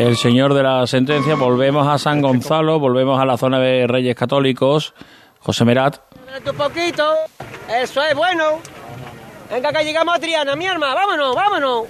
[0.04, 4.14] El señor de la sentencia, volvemos a San Gonzalo, volvemos a la zona de Reyes
[4.14, 4.92] Católicos,
[5.38, 5.96] José Merat.
[6.46, 7.02] Un poquito,
[7.82, 8.58] eso es bueno.
[9.50, 11.84] Venga, que llegamos a Triana, mi arma, vámonos, vámonos.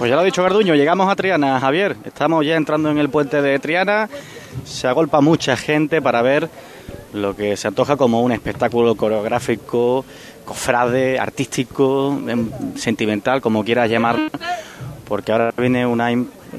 [0.00, 1.96] Pues ya lo ha dicho Garduño, llegamos a Triana, Javier.
[2.04, 4.08] Estamos ya entrando en el puente de Triana.
[4.64, 6.50] Se agolpa mucha gente para ver
[7.12, 10.04] lo que se antoja como un espectáculo coreográfico,
[10.44, 14.28] cofrade, artístico, em, sentimental, como quieras llamarlo.
[15.06, 16.10] Porque ahora viene una,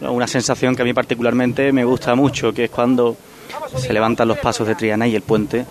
[0.02, 3.16] una sensación que a mí particularmente me gusta mucho, que es cuando
[3.76, 5.66] se levantan los pasos de Triana y el puente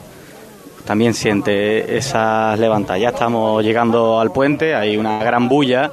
[0.85, 2.99] también siente esas levantas.
[2.99, 5.91] Ya estamos llegando al puente, hay una gran bulla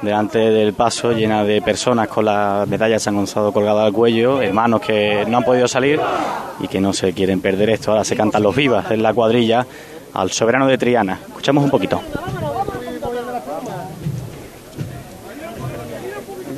[0.00, 4.40] delante del paso llena de personas con las medallas de San Gonzalo colgadas al cuello,
[4.40, 6.00] hermanos que no han podido salir
[6.60, 7.90] y que no se quieren perder esto.
[7.90, 9.66] Ahora se cantan los vivas en la cuadrilla
[10.14, 11.20] al soberano de Triana.
[11.28, 12.00] Escuchamos un poquito.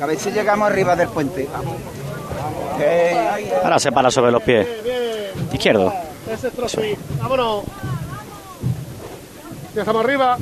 [0.01, 1.47] A ver si llegamos arriba del puente.
[3.63, 4.67] Ahora se para sobre los pies.
[5.51, 5.93] Izquierdo.
[7.19, 7.63] Vámonos.
[9.75, 10.37] Ya estamos arriba.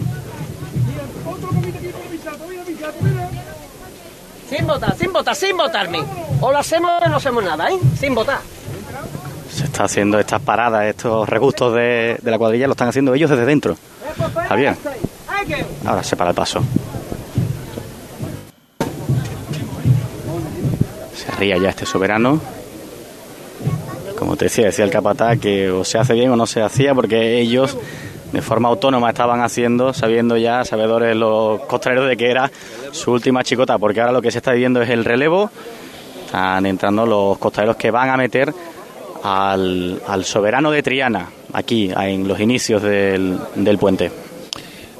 [4.49, 6.03] Sin votar, sin votar, sin votarme.
[6.41, 7.78] O lo hacemos o no hacemos nada, ¿eh?
[7.99, 8.39] Sin votar.
[9.53, 13.30] Se está haciendo estas paradas, estos regustos de, de la cuadrilla, lo están haciendo ellos
[13.30, 13.76] desde dentro.
[14.47, 14.76] Javier.
[15.86, 16.64] Ahora se para el paso.
[21.48, 22.40] Ya este soberano.
[24.18, 26.94] Como te decía, decía el capataz que o se hace bien o no se hacía
[26.94, 27.78] porque ellos
[28.32, 32.52] de forma autónoma estaban haciendo, sabiendo ya, sabedores los costaleros de que era
[32.92, 35.50] su última chicota, porque ahora lo que se está viviendo es el relevo.
[36.26, 38.54] Están entrando los costaleros que van a meter
[39.24, 44.12] al, al soberano de Triana, aquí, en los inicios del, del puente.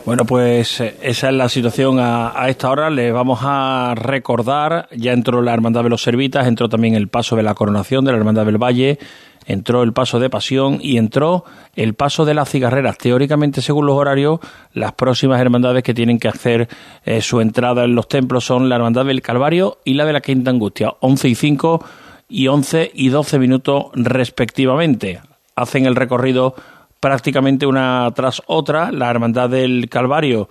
[0.10, 2.90] Bueno, pues eh, esa es la situación a, a, esta hora.
[2.90, 7.36] Les vamos a recordar, ya entró la Hermandad de los Servitas, entró también el paso
[7.36, 8.98] de la coronación de la Hermandad del Valle,
[9.46, 11.46] entró el paso de Pasión y entró
[11.76, 12.98] el paso de las cigarreras.
[12.98, 14.40] Teóricamente, según los horarios,
[14.74, 16.68] las próximas hermandades que tienen que hacer
[17.06, 20.22] eh, su entrada en los templos son la Hermandad del Calvario y la de la
[20.22, 21.86] Quinta Angustia, 11 y 5
[22.30, 25.22] y 11 y 12 minutos respectivamente.
[25.56, 26.56] Hacen el recorrido
[27.00, 28.92] prácticamente una tras otra.
[28.92, 30.50] La Hermandad del Calvario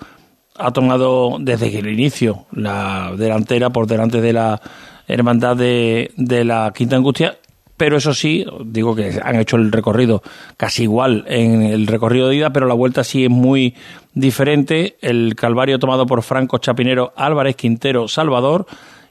[0.57, 4.61] ha tomado desde el inicio la delantera por delante de la
[5.07, 7.38] Hermandad de, de la Quinta Angustia
[7.78, 10.20] pero eso sí, digo que han hecho el recorrido
[10.57, 13.76] casi igual en el recorrido de ida, pero la vuelta sí es muy
[14.14, 14.96] diferente.
[15.01, 18.66] El Calvario tomado por Franco Chapinero, Álvarez Quintero, Salvador,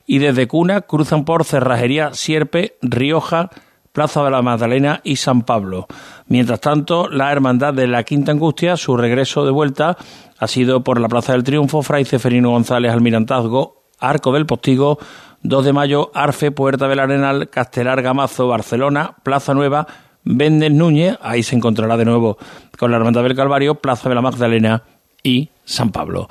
[0.05, 3.49] y desde Cuna cruzan por Cerrajería, Sierpe, Rioja,
[3.97, 5.87] Plaza de la Magdalena y San Pablo.
[6.27, 9.97] Mientras tanto, la Hermandad de la Quinta Angustia, su regreso de vuelta
[10.37, 14.99] ha sido por la Plaza del Triunfo, Fray Ceferino González Almirantazgo, Arco del Postigo,
[15.41, 19.87] 2 de mayo, Arfe, Puerta del Arenal, Castelar, Gamazo, Barcelona, Plaza Nueva,
[20.23, 22.37] Vendes Núñez, ahí se encontrará de nuevo
[22.77, 24.83] con la Hermandad del Calvario, Plaza de la Magdalena
[25.23, 26.27] y San Pablo.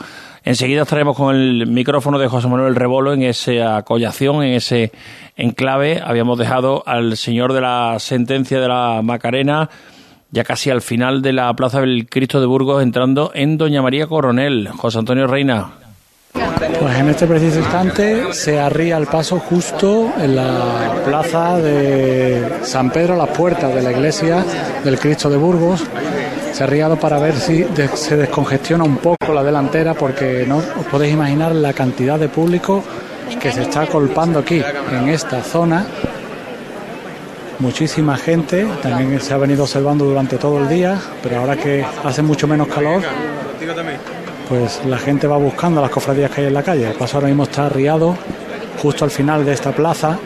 [0.47, 4.93] Enseguida estaremos con el micrófono de José Manuel Rebolo en esa acollación, en ese
[5.37, 6.01] enclave.
[6.01, 9.69] Habíamos dejado al señor de la sentencia de la Macarena
[10.31, 14.07] ya casi al final de la Plaza del Cristo de Burgos entrando en Doña María
[14.07, 14.69] Coronel.
[14.69, 15.73] José Antonio Reina,
[16.81, 22.91] pues en este preciso instante se arría el paso justo en la plaza de San
[22.91, 24.45] Pedro, las puertas de la iglesia
[24.85, 25.83] del Cristo de Burgos.
[26.57, 30.87] Se ha riado para ver si se descongestiona un poco la delantera porque no os
[30.91, 32.83] podéis imaginar la cantidad de público
[33.39, 35.85] que se está colpando aquí en esta zona.
[37.59, 42.23] Muchísima gente, también se ha venido observando durante todo el día, pero ahora que hace
[42.23, 43.03] mucho menos calor,
[44.49, 46.89] pues la gente va buscando las cofradías que hay en la calle.
[46.89, 48.17] El paso ahora mismo está arriado
[48.81, 50.19] justo al final de esta plaza.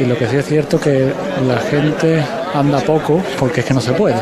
[0.00, 1.12] Y lo que sí es cierto que
[1.46, 2.24] la gente
[2.54, 4.16] anda poco porque es que no se puede.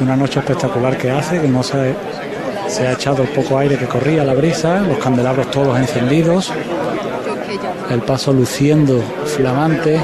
[0.00, 1.96] Una noche espectacular que hace, que no se,
[2.68, 6.52] se ha echado el poco aire que corría, la brisa, los candelabros todos encendidos,
[7.90, 9.98] el paso luciendo flamante,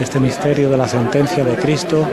[0.00, 2.08] este misterio de la sentencia de Cristo.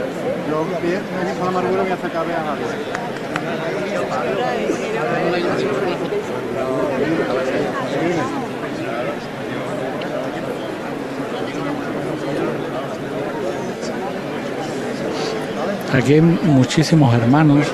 [15.96, 17.66] Aquí hay muchísimos hermanos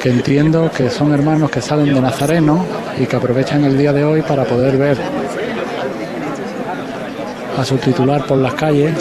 [0.00, 2.64] que entiendo que son hermanos que salen de Nazareno
[2.98, 4.96] y que aprovechan el día de hoy para poder ver
[7.58, 8.94] a su titular por las calles.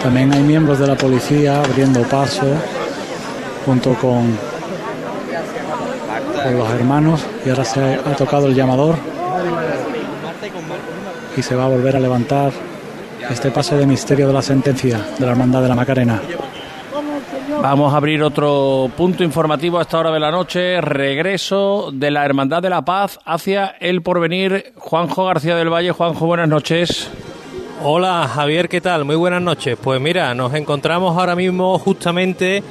[0.00, 2.46] También hay miembros de la policía abriendo paso
[3.64, 4.38] junto con,
[6.44, 8.96] con los hermanos y ahora se ha tocado el llamador
[11.36, 12.50] y se va a volver a levantar
[13.30, 16.20] este paso de misterio de la sentencia de la Hermandad de la Macarena.
[17.62, 20.80] Vamos a abrir otro punto informativo a esta hora de la noche.
[20.80, 24.72] Regreso de la Hermandad de la Paz hacia el porvenir.
[24.76, 25.92] Juanjo García del Valle.
[25.92, 27.10] Juanjo, buenas noches.
[27.82, 29.04] Hola Javier, ¿qué tal?
[29.04, 29.78] Muy buenas noches.
[29.80, 32.62] Pues mira, nos encontramos ahora mismo justamente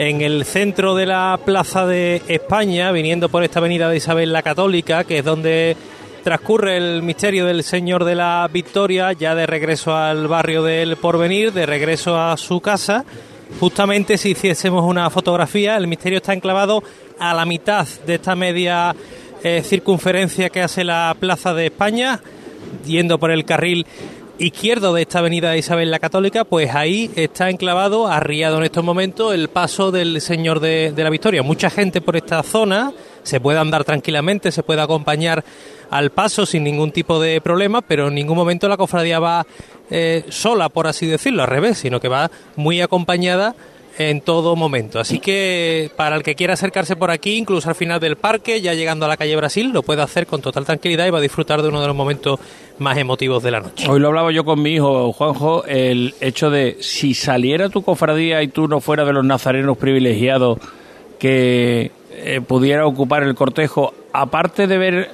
[0.00, 4.40] en el centro de la Plaza de España, viniendo por esta avenida de Isabel la
[4.40, 5.76] Católica, que es donde
[6.24, 11.52] transcurre el misterio del Señor de la Victoria, ya de regreso al barrio del Porvenir,
[11.52, 13.04] de regreso a su casa.
[13.60, 16.82] Justamente si hiciésemos una fotografía, el misterio está enclavado
[17.18, 18.96] a la mitad de esta media
[19.44, 22.22] eh, circunferencia que hace la Plaza de España,
[22.86, 23.84] yendo por el carril
[24.40, 29.34] izquierdo de esta avenida Isabel la Católica, pues ahí está enclavado, arriado en estos momentos,
[29.34, 31.42] el paso del Señor de, de la Victoria.
[31.42, 35.44] Mucha gente por esta zona, se puede andar tranquilamente, se puede acompañar
[35.90, 39.46] al paso sin ningún tipo de problema, pero en ningún momento la cofradía va
[39.90, 43.54] eh, sola, por así decirlo, al revés, sino que va muy acompañada
[44.08, 44.98] en todo momento.
[44.98, 48.72] Así que para el que quiera acercarse por aquí, incluso al final del parque, ya
[48.72, 51.60] llegando a la calle Brasil, lo puede hacer con total tranquilidad y va a disfrutar
[51.60, 52.40] de uno de los momentos
[52.78, 53.86] más emotivos de la noche.
[53.90, 58.42] Hoy lo hablaba yo con mi hijo, Juanjo, el hecho de si saliera tu cofradía
[58.42, 60.58] y tú no fueras de los nazarenos privilegiados
[61.18, 65.10] que eh, pudiera ocupar el cortejo, aparte de ver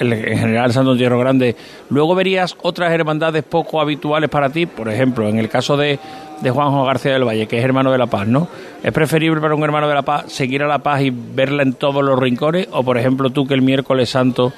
[0.00, 1.54] en general Santo Entierro Grande,
[1.90, 5.98] luego verías otras hermandades poco habituales para ti, por ejemplo, en el caso de,
[6.40, 8.48] de Juanjo García del Valle, que es hermano de La Paz, ¿no?
[8.82, 11.74] ¿Es preferible para un hermano de La Paz seguir a La Paz y verla en
[11.74, 12.68] todos los rincones?
[12.72, 14.52] O, por ejemplo, tú que el miércoles santo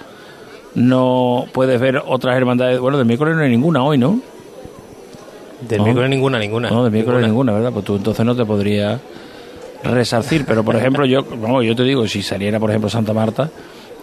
[0.74, 2.78] no puedes ver otras hermandades.
[2.80, 4.20] Bueno, del miércoles no hay ninguna hoy, ¿no?
[5.68, 5.84] Del No.
[5.84, 6.70] miércoles ninguna, ninguna.
[6.70, 7.72] No, del miércoles ninguna, ¿verdad?
[7.72, 9.00] Pues tú entonces no te podrías
[9.84, 10.44] resarcir.
[10.46, 13.48] Pero, por ejemplo, yo, vamos, yo te digo, si saliera, por ejemplo, Santa Marta,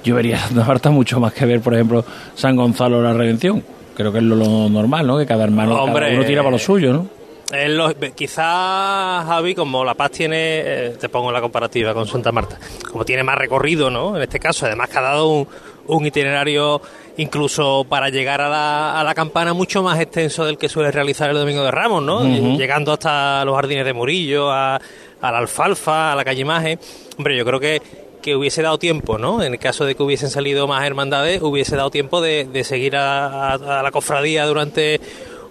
[0.03, 2.03] yo vería Santa Marta mucho más que ver, por ejemplo,
[2.35, 3.63] San Gonzalo de la Redención.
[3.95, 5.17] Creo que es lo, lo normal, ¿no?
[5.17, 7.07] Que cada hermano, cada Hombre, uno tira para lo suyo, ¿no?
[7.51, 12.31] Eh, lo- quizás, Javi, como La Paz tiene, eh, te pongo la comparativa con Santa
[12.31, 12.57] Marta,
[12.91, 14.15] como tiene más recorrido, ¿no?
[14.17, 15.47] En este caso, además que ha dado un,
[15.87, 16.81] un itinerario
[17.17, 21.29] incluso para llegar a la, a la campana mucho más extenso del que suele realizar
[21.29, 22.23] el Domingo de Ramos, ¿no?
[22.57, 24.77] Llegando hasta los jardines de Murillo, a,
[25.21, 26.79] a la Alfalfa, a la calle Maje.
[27.17, 27.79] Hombre, yo creo que,
[28.23, 29.43] que hubiese dado tiempo, ¿no?
[29.43, 32.95] En el caso de que hubiesen salido más hermandades, hubiese dado tiempo de, de seguir
[32.95, 34.99] a, a- a la cofradía durante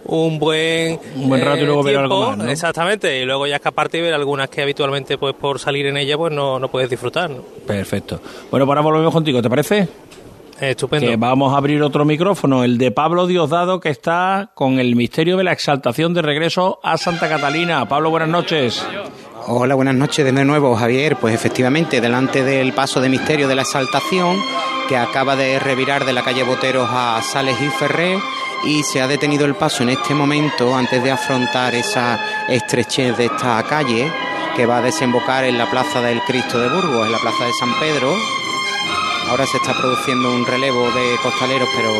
[0.04, 2.50] un buen, Un buen rato y eh, luego ver tiempo, algo más, ¿no?
[2.50, 6.16] Exactamente, y luego ya escaparte y ver algunas que habitualmente, pues por salir en ella,
[6.18, 7.30] pues no, no puedes disfrutar.
[7.30, 7.42] ¿no?
[7.66, 8.20] Perfecto.
[8.50, 9.88] Bueno, pues ahora volvemos contigo, ¿te parece?
[10.60, 11.08] Estupendo.
[11.08, 15.36] Que vamos a abrir otro micrófono, el de Pablo Diosdado, que está con el misterio
[15.36, 17.88] de la exaltación de regreso a Santa Catalina.
[17.88, 18.84] Pablo, buenas noches.
[19.46, 21.16] Hola, buenas noches de nuevo, Javier.
[21.16, 24.40] Pues efectivamente, delante del paso de misterio de la exaltación,
[24.88, 28.16] que acaba de revirar de la calle Boteros a Sales y Ferré,
[28.64, 33.24] y se ha detenido el paso en este momento antes de afrontar esa estrechez de
[33.24, 34.08] esta calle
[34.54, 37.52] que va a desembocar en la plaza del Cristo de Burgos, en la plaza de
[37.58, 38.14] San Pedro.
[39.28, 41.92] Ahora se está produciendo un relevo de costaleros, pero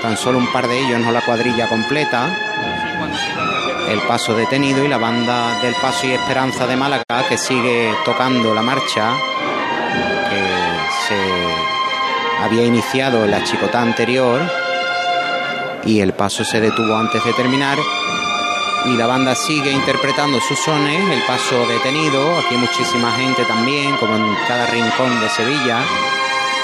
[0.00, 2.34] tan solo un par de ellos, no la cuadrilla completa.
[3.90, 8.54] El paso detenido y la banda del Paso y Esperanza de Málaga que sigue tocando
[8.54, 9.12] la marcha
[10.28, 14.40] que se había iniciado en la chicota anterior
[15.84, 17.78] y el paso se detuvo antes de terminar
[18.86, 24.16] y la banda sigue interpretando sus sones, el paso detenido, aquí muchísima gente también, como
[24.16, 25.80] en cada rincón de Sevilla.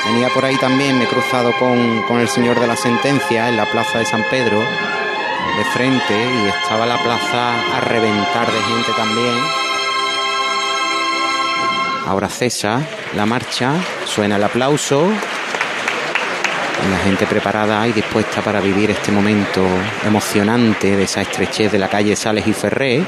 [0.06, 3.56] Venía por ahí también, me he cruzado con, con el señor de la sentencia en
[3.56, 4.62] la plaza de San Pedro,
[5.56, 9.34] de frente, y estaba la plaza a reventar de gente también.
[12.06, 12.80] Ahora cesa
[13.16, 13.72] la marcha,
[14.04, 15.08] suena el aplauso,
[16.90, 19.62] la gente preparada y dispuesta para vivir este momento
[20.06, 23.02] emocionante de esa estrechez de la calle Sales y Ferré,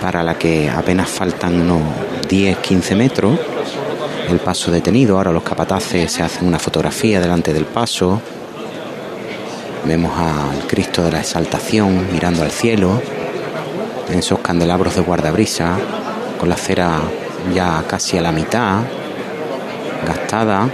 [0.00, 1.82] para la que apenas faltan unos
[2.28, 3.38] 10-15 metros.
[4.28, 8.20] El paso detenido, ahora los capataces se hacen una fotografía delante del paso.
[9.84, 13.02] Vemos al Cristo de la Exaltación mirando al cielo,
[14.08, 15.76] en esos candelabros de guardabrisa,
[16.38, 17.00] con la cera
[17.52, 18.80] ya casi a la mitad,
[20.06, 20.68] gastada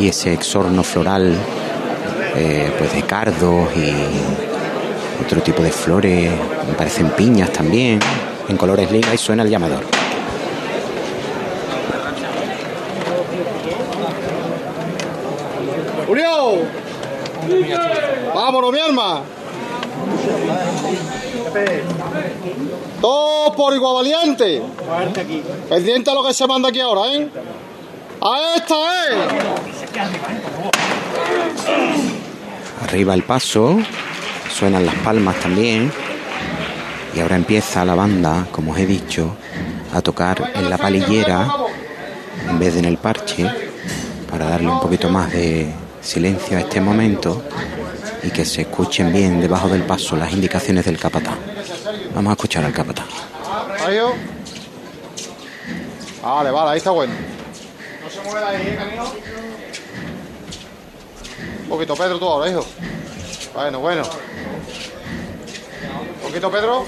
[0.00, 1.36] y ese exorno floral
[2.36, 6.32] eh, pues de cardos y otro tipo de flores,
[6.66, 8.00] me parecen piñas también,
[8.48, 9.97] en colores lila y suena el llamador.
[18.34, 19.22] ¡Vámonos, mi arma!
[23.00, 24.62] Todos por igual valiente.
[25.68, 27.28] Pendiente a lo que se manda aquí ahora, ¿eh?
[28.20, 29.28] ¡A esta, eh!
[32.84, 33.78] Arriba el paso,
[34.52, 35.92] suenan las palmas también.
[37.14, 39.36] Y ahora empieza la banda, como os he dicho,
[39.94, 41.48] a tocar en la palillera
[42.48, 43.50] en vez de en el parche,
[44.30, 47.42] para darle un poquito más de silencio a este momento
[48.22, 51.34] y que se escuchen bien debajo del paso las indicaciones del capataz.
[52.14, 53.06] Vamos a escuchar al capataz.
[56.22, 57.14] Vale, vale, ahí está bueno.
[58.02, 59.04] No se mueve de ahí, ¿eh, camino.
[61.62, 62.64] Un poquito, Pedro, tú ahora, hijo.
[63.54, 64.02] Bueno, bueno.
[64.02, 66.84] Un poquito, Pedro.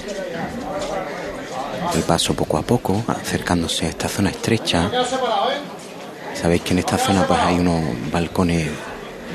[1.95, 4.89] El paso poco a poco, acercándose a esta zona estrecha.
[4.93, 6.37] ¿eh?
[6.39, 7.81] Sabéis que en esta zona pues hay unos
[8.11, 8.69] balcones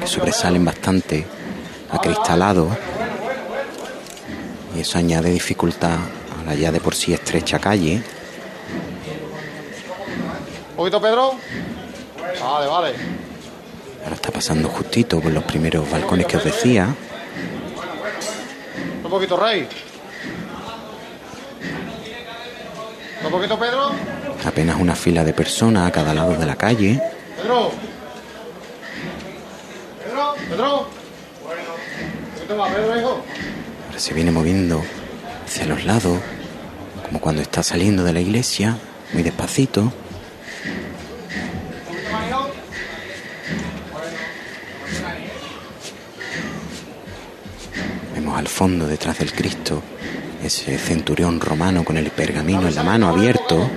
[0.00, 1.26] que sobresalen bastante,
[1.90, 2.76] acristalados.
[4.76, 5.98] Y eso añade dificultad
[6.40, 8.02] a la ya de por sí estrecha calle.
[10.70, 11.32] Un poquito, Pedro.
[12.40, 12.94] Vale, vale.
[14.04, 16.94] Ahora está pasando justito por los primeros balcones que os decía.
[19.02, 19.66] Un poquito, Rey.
[23.24, 23.90] Un poquito, Pedro.
[24.44, 27.00] Apenas una fila de personas a cada lado de la calle.
[27.36, 27.70] Pedro.
[30.16, 30.88] Pedro, Pedro.
[31.44, 33.24] Un poquito más, Pedro, hijo.
[33.98, 34.82] Se viene moviendo
[35.44, 36.18] hacia los lados,
[37.04, 38.78] como cuando está saliendo de la iglesia,
[39.12, 39.92] muy despacito.
[48.14, 49.82] Vemos al fondo, detrás del Cristo,
[50.42, 53.68] ese centurión romano con el pergamino en la mano abierto.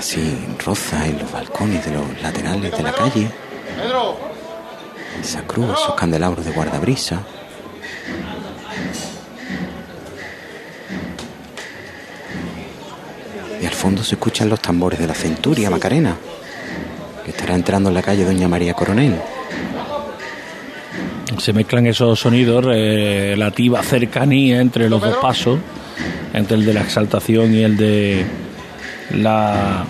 [0.00, 0.34] Casi
[0.64, 3.28] roza en los balcones de los laterales de la calle.
[5.20, 7.20] Esa cruz, esos candelabros de guardabrisa.
[13.60, 16.16] Y al fondo se escuchan los tambores de la centuria Macarena,
[17.22, 19.20] que estará entrando en la calle Doña María Coronel.
[21.36, 25.58] Se mezclan esos sonidos, eh, relativa cercanía entre los dos pasos,
[26.32, 28.24] entre el de la exaltación y el de
[29.14, 29.84] la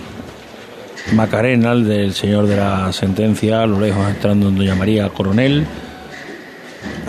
[1.13, 5.65] Macarena, el del señor de la sentencia, a lo lejos entrando en Doña María Coronel.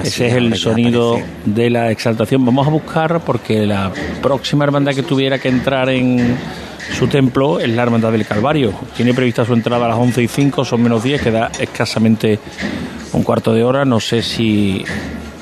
[0.02, 2.44] Ese es el sonido de la exaltación.
[2.44, 6.36] Vamos a buscar porque la próxima hermandad que tuviera que entrar en
[6.98, 8.72] su templo es la Hermandad del Calvario.
[8.96, 12.38] Tiene prevista su entrada a las 11 y 5, son menos 10, queda escasamente
[13.12, 13.84] un cuarto de hora.
[13.84, 14.84] No sé si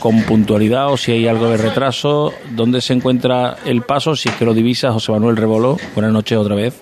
[0.00, 2.32] con puntualidad o si hay algo de retraso.
[2.50, 4.16] ¿Dónde se encuentra el paso?
[4.16, 5.76] Si es que lo divisa José Manuel Reboló.
[5.94, 6.74] Buenas noches otra vez.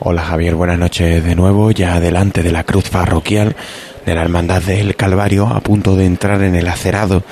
[0.00, 3.56] Hola Javier, buenas noches de nuevo, ya delante de la cruz parroquial
[4.04, 7.22] de la Hermandad del Calvario, a punto de entrar en el acerado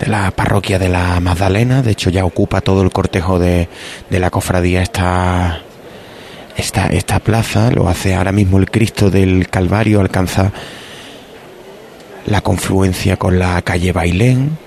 [0.00, 3.68] de la parroquia de la Magdalena, de hecho ya ocupa todo el cortejo de,
[4.08, 5.60] de la cofradía esta,
[6.56, 10.52] esta, esta plaza, lo hace ahora mismo el Cristo del Calvario, alcanza
[12.26, 14.58] la confluencia con la calle Bailén,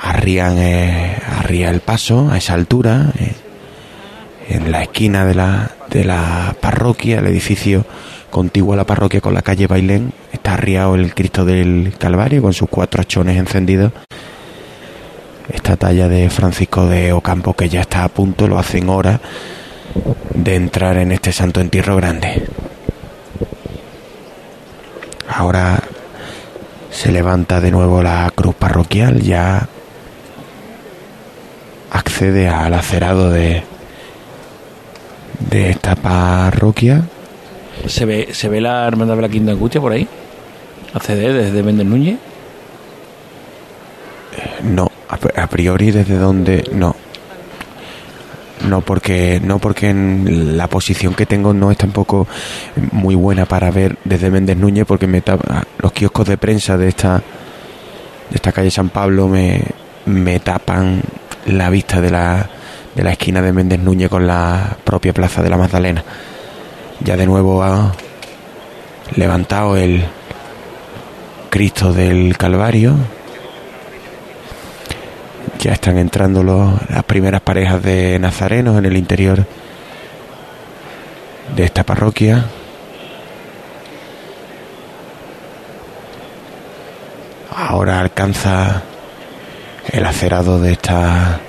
[0.00, 3.34] arrían, eh, arría el paso a esa altura, eh,
[4.48, 7.84] en la esquina de la, de la parroquia, el edificio
[8.30, 12.52] contigua a la parroquia con la calle Bailén, está arriado el Cristo del Calvario con
[12.52, 13.92] sus cuatro achones encendidos.
[15.52, 19.20] Esta talla de Francisco de Ocampo que ya está a punto, lo hacen horas
[20.34, 22.46] de entrar en este santo entierro grande.
[25.34, 25.82] Ahora
[26.90, 29.66] se levanta de nuevo la cruz parroquial, ya
[31.90, 33.62] accede al acerado de,
[35.50, 37.02] de esta parroquia.
[37.86, 40.06] ¿Se ve, ¿Se ve la hermandad de la Quinta Angustia por ahí?
[40.92, 42.18] ¿Accede desde Méndez Núñez?
[44.62, 46.94] No, a priori desde donde no.
[48.68, 52.26] No porque no porque la posición que tengo no es tampoco
[52.92, 56.88] muy buena para ver desde Méndez Núñez porque me tapa, los kioscos de prensa de
[56.88, 59.62] esta de esta calle San Pablo me,
[60.06, 61.02] me tapan
[61.46, 62.48] la vista de la,
[62.94, 66.04] de la esquina de Méndez Núñez con la propia plaza de la Magdalena.
[67.00, 67.92] Ya de nuevo ha
[69.16, 70.04] levantado el
[71.50, 72.94] Cristo del Calvario.
[75.58, 79.46] Ya están entrando los, las primeras parejas de nazarenos en el interior
[81.54, 82.46] de esta parroquia.
[87.54, 88.82] Ahora alcanza
[89.92, 91.40] el acerado de esta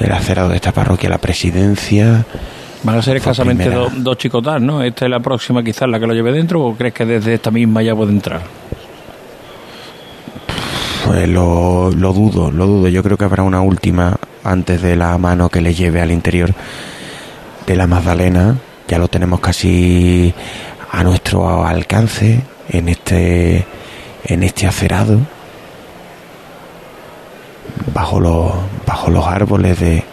[0.00, 2.24] el acerado de esta parroquia, la presidencia.
[2.82, 4.82] Van a ser escasamente dos chicotas, ¿no?
[4.82, 7.50] ¿Esta es la próxima quizás la que lo lleve dentro o crees que desde esta
[7.50, 8.40] misma ya puede entrar?
[11.10, 12.86] Pues lo, lo dudo, lo dudo.
[12.86, 16.54] Yo creo que habrá una última antes de la mano que le lleve al interior
[17.66, 18.58] de la Magdalena.
[18.86, 20.32] Ya lo tenemos casi
[20.92, 23.66] a nuestro alcance en este
[24.22, 25.18] en este acerado
[27.92, 28.52] bajo los
[28.86, 30.04] bajo los árboles de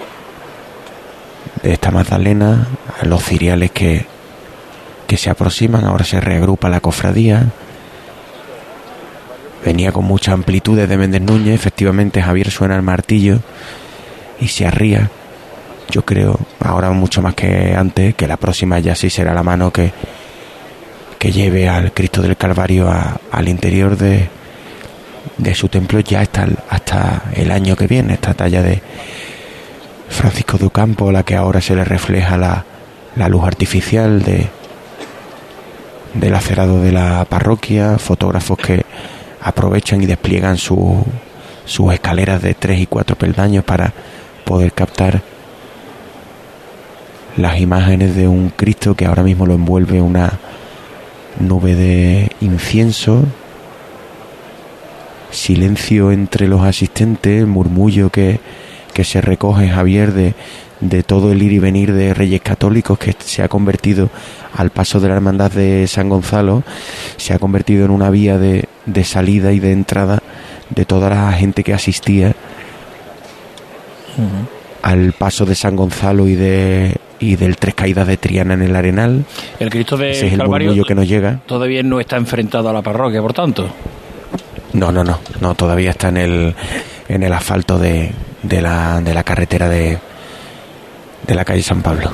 [1.61, 2.69] de esta Magdalena
[3.03, 4.07] los ciriales que
[5.05, 7.51] que se aproximan ahora se reagrupa la cofradía
[9.67, 13.39] venía con mucha amplitud desde Méndez Núñez efectivamente Javier suena el martillo
[14.39, 15.11] y se arría.
[15.91, 19.73] Yo creo ahora mucho más que antes que la próxima ya sí será la mano
[19.73, 19.91] que
[21.19, 22.89] que lleve al Cristo del Calvario
[23.29, 24.29] al interior de,
[25.37, 28.81] de su templo ya hasta el, hasta el año que viene, esta talla de
[30.07, 32.63] Francisco de Campo, la que ahora se le refleja la,
[33.17, 34.47] la luz artificial de
[36.13, 38.85] del acerado de la parroquia, fotógrafos que
[39.47, 43.93] aprovechan y despliegan sus escaleras de tres y cuatro peldaños para
[44.45, 45.21] poder captar
[47.37, 50.39] las imágenes de un Cristo que ahora mismo lo envuelve una
[51.39, 53.23] nube de incienso,
[55.29, 58.39] silencio entre los asistentes, murmullo que,
[58.93, 60.33] que se recoge Javier de,
[60.79, 64.09] de todo el ir y venir de reyes católicos que se ha convertido
[64.55, 66.63] al paso de la hermandad de San Gonzalo,
[67.17, 70.21] se ha convertido en una vía de, de salida y de entrada
[70.69, 72.35] de toda la gente que asistía
[74.81, 78.75] al paso de San Gonzalo y de y del Tres Caídas de Triana en el
[78.75, 79.25] Arenal.
[79.59, 81.39] El Cristo de Ese es el Calvario que nos llega.
[81.45, 83.67] todavía no está enfrentado a la parroquia, por tanto.
[84.73, 86.55] No, no, no, no, todavía está en el
[87.09, 88.11] en el asfalto de,
[88.43, 89.97] de la de la carretera de
[91.25, 92.11] de la calle San Pablo.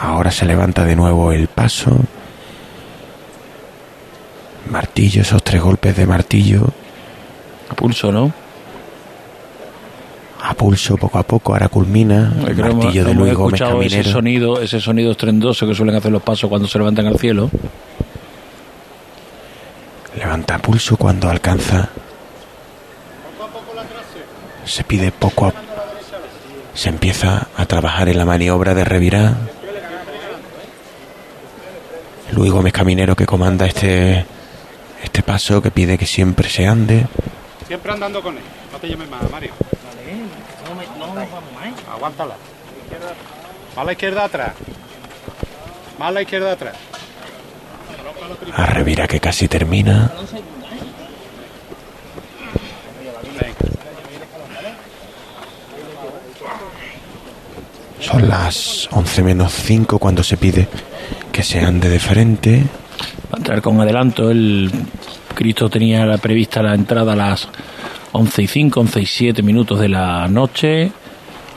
[0.00, 1.96] Ahora se levanta de nuevo el paso.
[4.70, 6.68] Martillo, esos tres golpes de martillo.
[7.70, 8.32] A pulso, ¿no?
[10.42, 12.32] A pulso, poco a poco, ahora culmina.
[12.46, 14.12] El Creo martillo de hemos Luis Gómez escuchado ese Caminero.
[14.12, 17.50] sonido, ese sonido estrendoso que suelen hacer los pasos cuando se levantan al cielo.
[20.18, 21.90] Levanta pulso cuando alcanza.
[24.64, 25.52] Se pide poco a
[26.74, 29.36] Se empieza a trabajar en la maniobra de revirar.
[32.32, 34.26] Luis Gómez Caminero que comanda este
[35.04, 37.06] este paso que pide que siempre se ande.
[37.68, 38.42] Siempre andando con él.
[38.72, 39.52] No te llames más, Mario.
[41.94, 42.34] Aguántala.
[43.76, 44.52] Más a la izquierda atrás.
[45.96, 46.74] Más a la izquierda atrás.
[48.54, 50.12] A revira que casi termina.
[58.00, 60.68] Son las 11 menos 5 cuando se pide
[61.30, 62.64] que se ande de frente.
[63.30, 64.30] Va a entrar con adelanto.
[64.30, 64.70] El
[65.34, 67.48] Cristo tenía la prevista la entrada a las
[68.12, 70.90] 11 y 5, 11 y 7 minutos de la noche.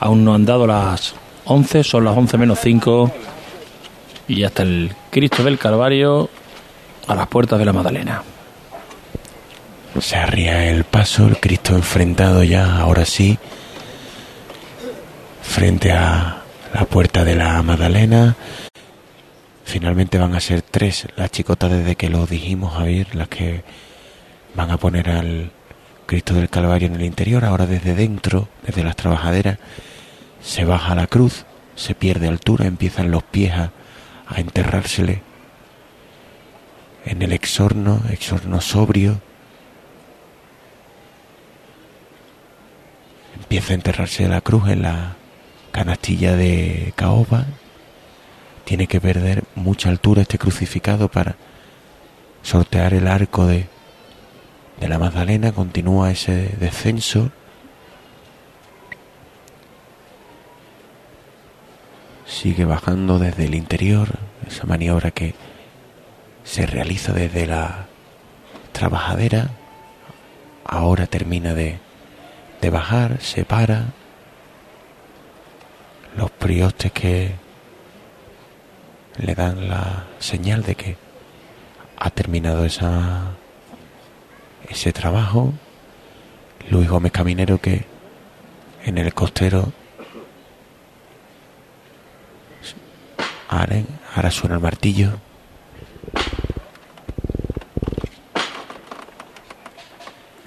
[0.00, 1.14] Aún no han dado las
[1.44, 3.12] 11, son las 11 menos 5.
[4.28, 6.28] Y ya está el Cristo del Calvario
[7.06, 8.22] a las puertas de la Magdalena.
[10.00, 13.38] Se arría el paso, el Cristo enfrentado ya, ahora sí,
[15.42, 16.42] frente a
[16.72, 18.36] la puerta de la Magdalena.
[19.64, 23.64] Finalmente van a ser tres las chicotas desde que lo dijimos, Javier, las que
[24.54, 25.50] van a poner al
[26.06, 27.44] Cristo del Calvario en el interior.
[27.44, 29.58] Ahora desde dentro, desde las trabajaderas,
[30.42, 31.44] se baja la cruz,
[31.74, 33.72] se pierde altura, empiezan los pies a,
[34.26, 35.31] a enterrársele
[37.04, 39.20] en el exorno, exorno sobrio.
[43.36, 45.16] Empieza a enterrarse la cruz en la
[45.72, 47.46] canastilla de caoba.
[48.64, 51.36] Tiene que perder mucha altura este crucificado para
[52.42, 53.66] sortear el arco de,
[54.80, 55.52] de la Magdalena.
[55.52, 57.30] Continúa ese descenso.
[62.26, 64.08] Sigue bajando desde el interior,
[64.46, 65.34] esa maniobra que
[66.44, 67.86] se realiza desde la
[68.72, 69.50] trabajadera.
[70.64, 71.78] Ahora termina de,
[72.60, 73.86] de bajar, se para.
[76.16, 77.34] Los priostes que
[79.18, 80.96] le dan la señal de que
[81.96, 83.32] ha terminado esa,
[84.68, 85.52] ese trabajo.
[86.70, 87.84] Luis Gómez Caminero que
[88.84, 89.72] en el costero
[93.48, 93.82] ahora,
[94.14, 95.18] ahora suena el martillo.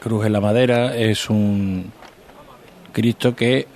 [0.05, 1.91] Cruz en la Madera es un
[2.93, 3.67] Cristo que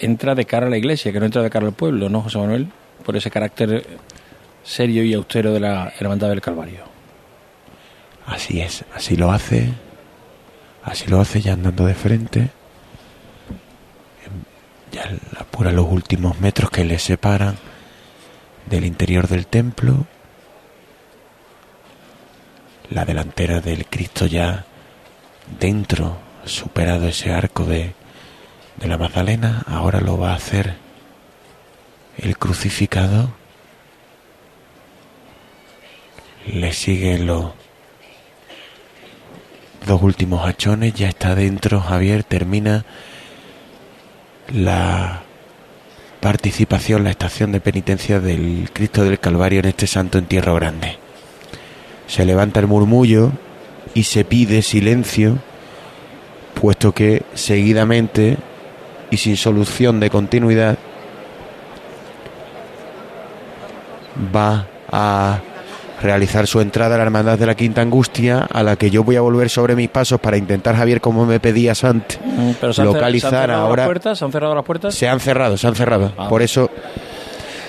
[0.00, 2.36] entra de cara a la iglesia, que no entra de cara al pueblo, ¿no, José
[2.38, 2.66] Manuel?
[3.04, 3.86] Por ese carácter
[4.64, 6.80] serio y austero de la Hermandad del Calvario.
[8.26, 9.68] Así es, así lo hace,
[10.82, 12.50] así lo hace ya andando de frente.
[14.90, 15.08] Ya
[15.38, 17.54] apura los últimos metros que le separan
[18.68, 20.08] del interior del templo.
[22.90, 24.64] La delantera del Cristo ya
[25.58, 27.94] dentro, superado ese arco de,
[28.76, 30.76] de la Magdalena, ahora lo va a hacer
[32.18, 33.32] el crucificado.
[36.46, 37.52] Le siguen los
[39.86, 42.84] dos últimos hachones, ya está dentro, Javier termina
[44.52, 45.22] la
[46.20, 50.98] participación, la estación de penitencia del Cristo del Calvario en este santo entierro grande.
[52.06, 53.32] Se levanta el murmullo
[53.94, 55.38] y se pide silencio,
[56.60, 58.36] puesto que seguidamente
[59.10, 60.76] y sin solución de continuidad
[64.34, 65.38] va a
[66.02, 69.16] realizar su entrada a la Hermandad de la Quinta Angustia, a la que yo voy
[69.16, 73.30] a volver sobre mis pasos para intentar, Javier, como me pedías antes, Mm, Pero localizar
[73.30, 73.82] ¿se han cerrado ahora.
[73.82, 74.18] Las puertas?
[74.18, 74.94] ¿Se han cerrado las puertas?
[74.94, 76.12] Se han cerrado, se han cerrado.
[76.16, 76.28] Ah.
[76.28, 76.70] Por eso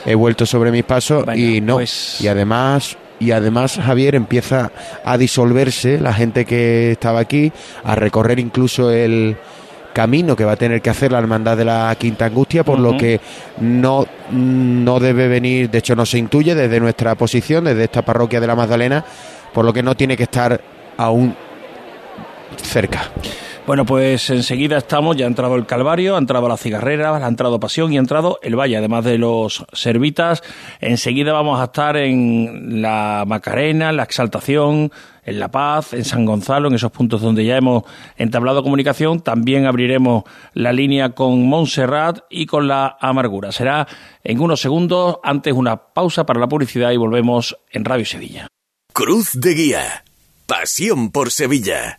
[0.05, 1.75] he vuelto sobre mis pasos y no.
[1.75, 4.71] pues- Y además, y además Javier empieza
[5.03, 7.51] a disolverse la gente que estaba aquí,
[7.83, 9.37] a recorrer incluso el
[9.93, 12.97] camino que va a tener que hacer la hermandad de la Quinta Angustia, por lo
[12.97, 13.19] que
[13.59, 18.39] no, no debe venir, de hecho no se intuye desde nuestra posición, desde esta parroquia
[18.39, 19.03] de la Magdalena,
[19.53, 20.61] por lo que no tiene que estar
[20.97, 21.35] aún
[22.61, 23.09] cerca.
[23.69, 27.59] Bueno, pues enseguida estamos, ya ha entrado el Calvario, ha entrado la cigarrera, ha entrado
[27.59, 30.41] Pasión y ha entrado el Valle, además de los servitas.
[30.81, 34.91] Enseguida vamos a estar en la Macarena, en la Exaltación,
[35.23, 37.83] en La Paz, en San Gonzalo, en esos puntos donde ya hemos
[38.17, 39.19] entablado comunicación.
[39.19, 40.23] También abriremos
[40.55, 43.51] la línea con Montserrat y con la Amargura.
[43.51, 43.87] Será
[44.23, 48.47] en unos segundos, antes una pausa para la publicidad y volvemos en Radio Sevilla.
[48.93, 50.03] Cruz de Guía.
[50.47, 51.98] Pasión por Sevilla.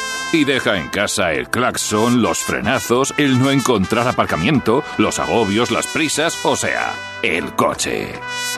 [0.33, 5.87] y deja en casa el claxon, los frenazos, el no encontrar aparcamiento, los agobios, las
[5.87, 8.07] prisas, o sea, el coche.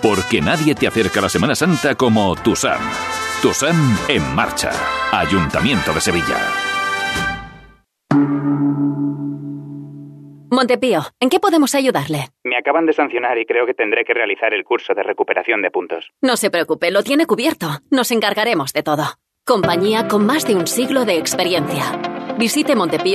[0.02, 2.82] Porque nadie te acerca a la Semana Santa como Tusam.
[3.42, 4.72] Tusam en marcha.
[5.12, 6.38] Ayuntamiento de Sevilla.
[10.52, 12.28] Montepío, ¿en qué podemos ayudarle?
[12.44, 15.72] Me acaban de sancionar y creo que tendré que realizar el curso de recuperación de
[15.72, 16.12] puntos.
[16.22, 17.80] No se preocupe, lo tiene cubierto.
[17.90, 19.04] Nos encargaremos de todo.
[19.46, 22.02] Compañía con más de un siglo de experiencia.
[22.40, 23.12] Visite Montepío